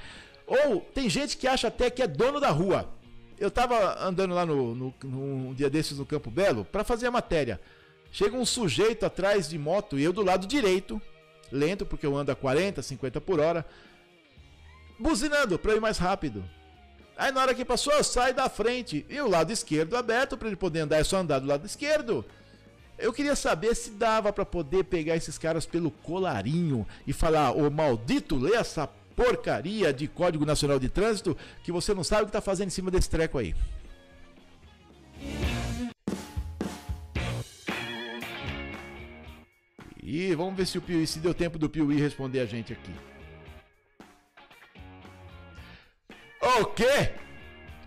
[0.45, 2.94] Ou tem gente que acha até que é dono da rua.
[3.37, 7.07] Eu tava andando lá no, no, no um dia desses no Campo Belo para fazer
[7.07, 7.59] a matéria.
[8.11, 11.01] Chega um sujeito atrás de moto e eu do lado direito,
[11.51, 13.65] lento, porque eu ando a 40, 50 por hora,
[14.97, 16.43] buzinando para ir mais rápido.
[17.17, 20.47] Aí na hora que passou, eu saio da frente e o lado esquerdo aberto para
[20.47, 22.25] ele poder andar, é só andar do lado esquerdo.
[22.97, 27.69] Eu queria saber se dava para poder pegar esses caras pelo colarinho e falar: "Ô
[27.69, 32.31] maldito, lê essa porcaria de Código Nacional de Trânsito que você não sabe o que
[32.31, 33.55] tá fazendo em cima desse treco aí".
[40.03, 42.91] E vamos ver se o Piuí, se deu tempo do Piuí responder a gente aqui.
[46.59, 47.09] O quê?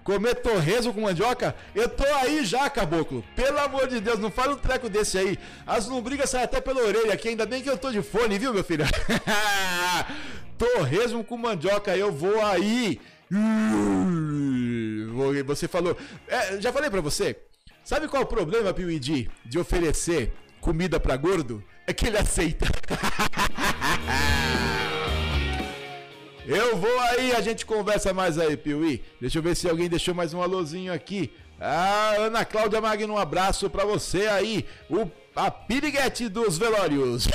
[0.02, 1.54] Comer torresmo com mandioca?
[1.74, 3.22] Eu tô aí já, caboclo.
[3.36, 5.38] Pelo amor de Deus, não fala um treco desse aí.
[5.66, 8.52] As lombrigas saem até pela orelha aqui, ainda bem que eu tô de fone, viu,
[8.52, 8.84] meu filho?
[10.58, 13.00] torresmo com mandioca, eu vou aí.
[15.46, 15.96] Você falou.
[16.26, 17.36] É, já falei pra você.
[17.84, 21.62] Sabe qual é o problema, Piuidi, de oferecer comida pra gordo?
[21.86, 22.66] É que ele aceita.
[26.46, 29.04] Eu vou aí, a gente conversa mais aí, Piuí.
[29.20, 31.30] Deixa eu ver se alguém deixou mais um alôzinho aqui.
[31.60, 34.64] Ah, Ana Cláudia Magno, um abraço para você aí.
[34.88, 37.28] O a piriguete dos velórios.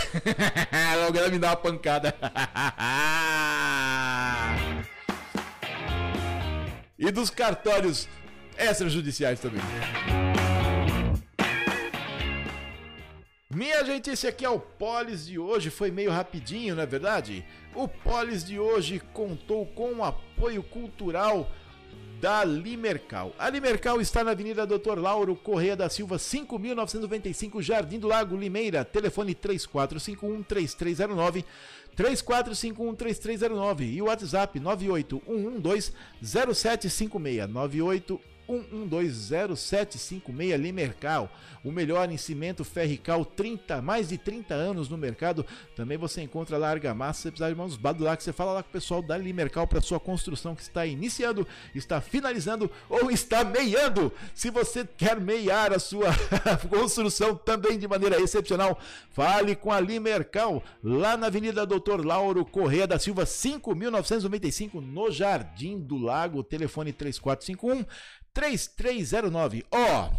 [1.05, 2.13] Logo ela me dá uma pancada.
[6.99, 8.09] e dos cartórios
[8.57, 9.61] extrajudiciais também.
[13.49, 15.69] Minha gente, esse aqui é o Polis de hoje.
[15.69, 17.45] Foi meio rapidinho, não é verdade?
[17.73, 21.49] O Polis de hoje contou com o apoio cultural
[22.23, 23.35] da Limercal.
[23.37, 28.85] A Limercal está na Avenida Doutor Lauro Correia da Silva, 5.995, Jardim do Lago, Limeira.
[28.85, 31.43] Telefone 3451-3309,
[31.97, 41.31] 3451-3309 e o WhatsApp 98112-0756, 98 1120756 Limercal,
[41.63, 45.45] o melhor em cimento ferrical, 30, mais de 30 anos no mercado.
[45.75, 47.79] Também você encontra lá argamassa, você precisar de mãos
[48.17, 51.47] que você fala lá com o pessoal da Limercal para sua construção que está iniciando,
[51.73, 54.11] está finalizando ou está meiando.
[54.33, 56.09] Se você quer meiar a sua
[56.69, 58.77] construção também de maneira excepcional,
[59.11, 65.79] fale com a Limercal lá na Avenida Doutor Lauro Correia da Silva, 5995 no Jardim
[65.79, 67.85] do Lago, telefone 3451
[68.33, 69.65] 3309.
[69.71, 70.09] Ó, oh,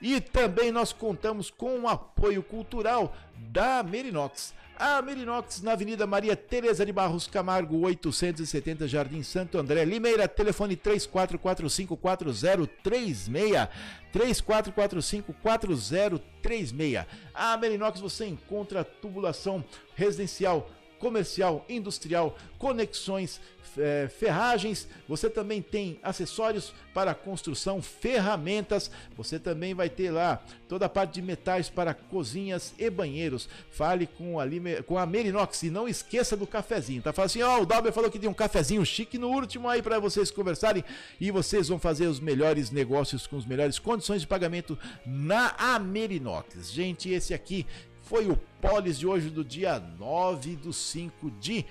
[0.00, 4.54] e também nós contamos com o apoio cultural da Merinox.
[4.76, 10.76] A Merinox na Avenida Maria Tereza de Barros Camargo, 870 Jardim Santo André, Limeira, telefone
[10.76, 13.68] 34454036.
[14.12, 17.06] 34454036.
[17.32, 20.68] A Merinox você encontra tubulação residencial
[21.02, 23.40] comercial, industrial, conexões,
[23.76, 24.86] é, ferragens.
[25.08, 28.88] Você também tem acessórios para construção, ferramentas.
[29.16, 33.48] Você também vai ter lá toda a parte de metais para cozinhas e banheiros.
[33.72, 34.44] Fale com a,
[34.86, 37.02] com a Merinox e não esqueça do cafezinho.
[37.02, 39.68] Tá falando assim, ó, oh, o Dalber falou que tem um cafezinho chique no último
[39.68, 40.84] aí para vocês conversarem
[41.20, 46.70] e vocês vão fazer os melhores negócios com as melhores condições de pagamento na Amerinox.
[46.70, 47.66] Gente, esse aqui
[48.02, 51.64] foi o Polis de hoje do dia 9 do 5 de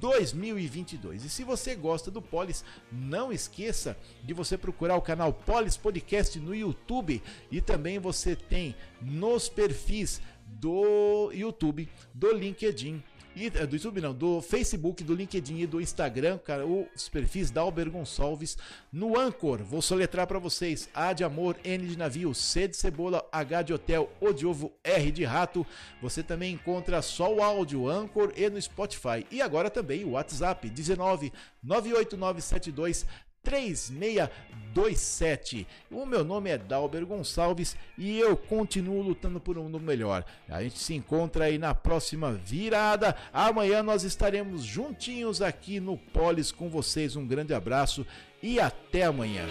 [0.00, 1.24] 2022.
[1.24, 6.38] E se você gosta do Polis, não esqueça de você procurar o canal Polis Podcast
[6.38, 13.02] no YouTube e também você tem nos perfis do YouTube, do LinkedIn
[13.36, 17.50] e, é, do YouTube não, do Facebook, do LinkedIn e do Instagram, cara, os perfis
[17.50, 18.56] da Alber Gonçalves
[18.92, 19.62] no Anchor.
[19.62, 23.72] Vou soletrar para vocês: A de amor, N de navio, C de cebola, H de
[23.72, 25.66] hotel, O de ovo, R de rato.
[26.02, 29.26] Você também encontra só o áudio Anchor e no Spotify.
[29.30, 33.06] E agora também o WhatsApp 19 98972
[33.42, 35.66] 3627.
[35.90, 40.26] O meu nome é Dalber Gonçalves e eu continuo lutando por um mundo melhor.
[40.48, 43.16] A gente se encontra aí na próxima virada.
[43.32, 47.16] Amanhã nós estaremos juntinhos aqui no Polis com vocês.
[47.16, 48.06] Um grande abraço
[48.42, 49.46] e até amanhã.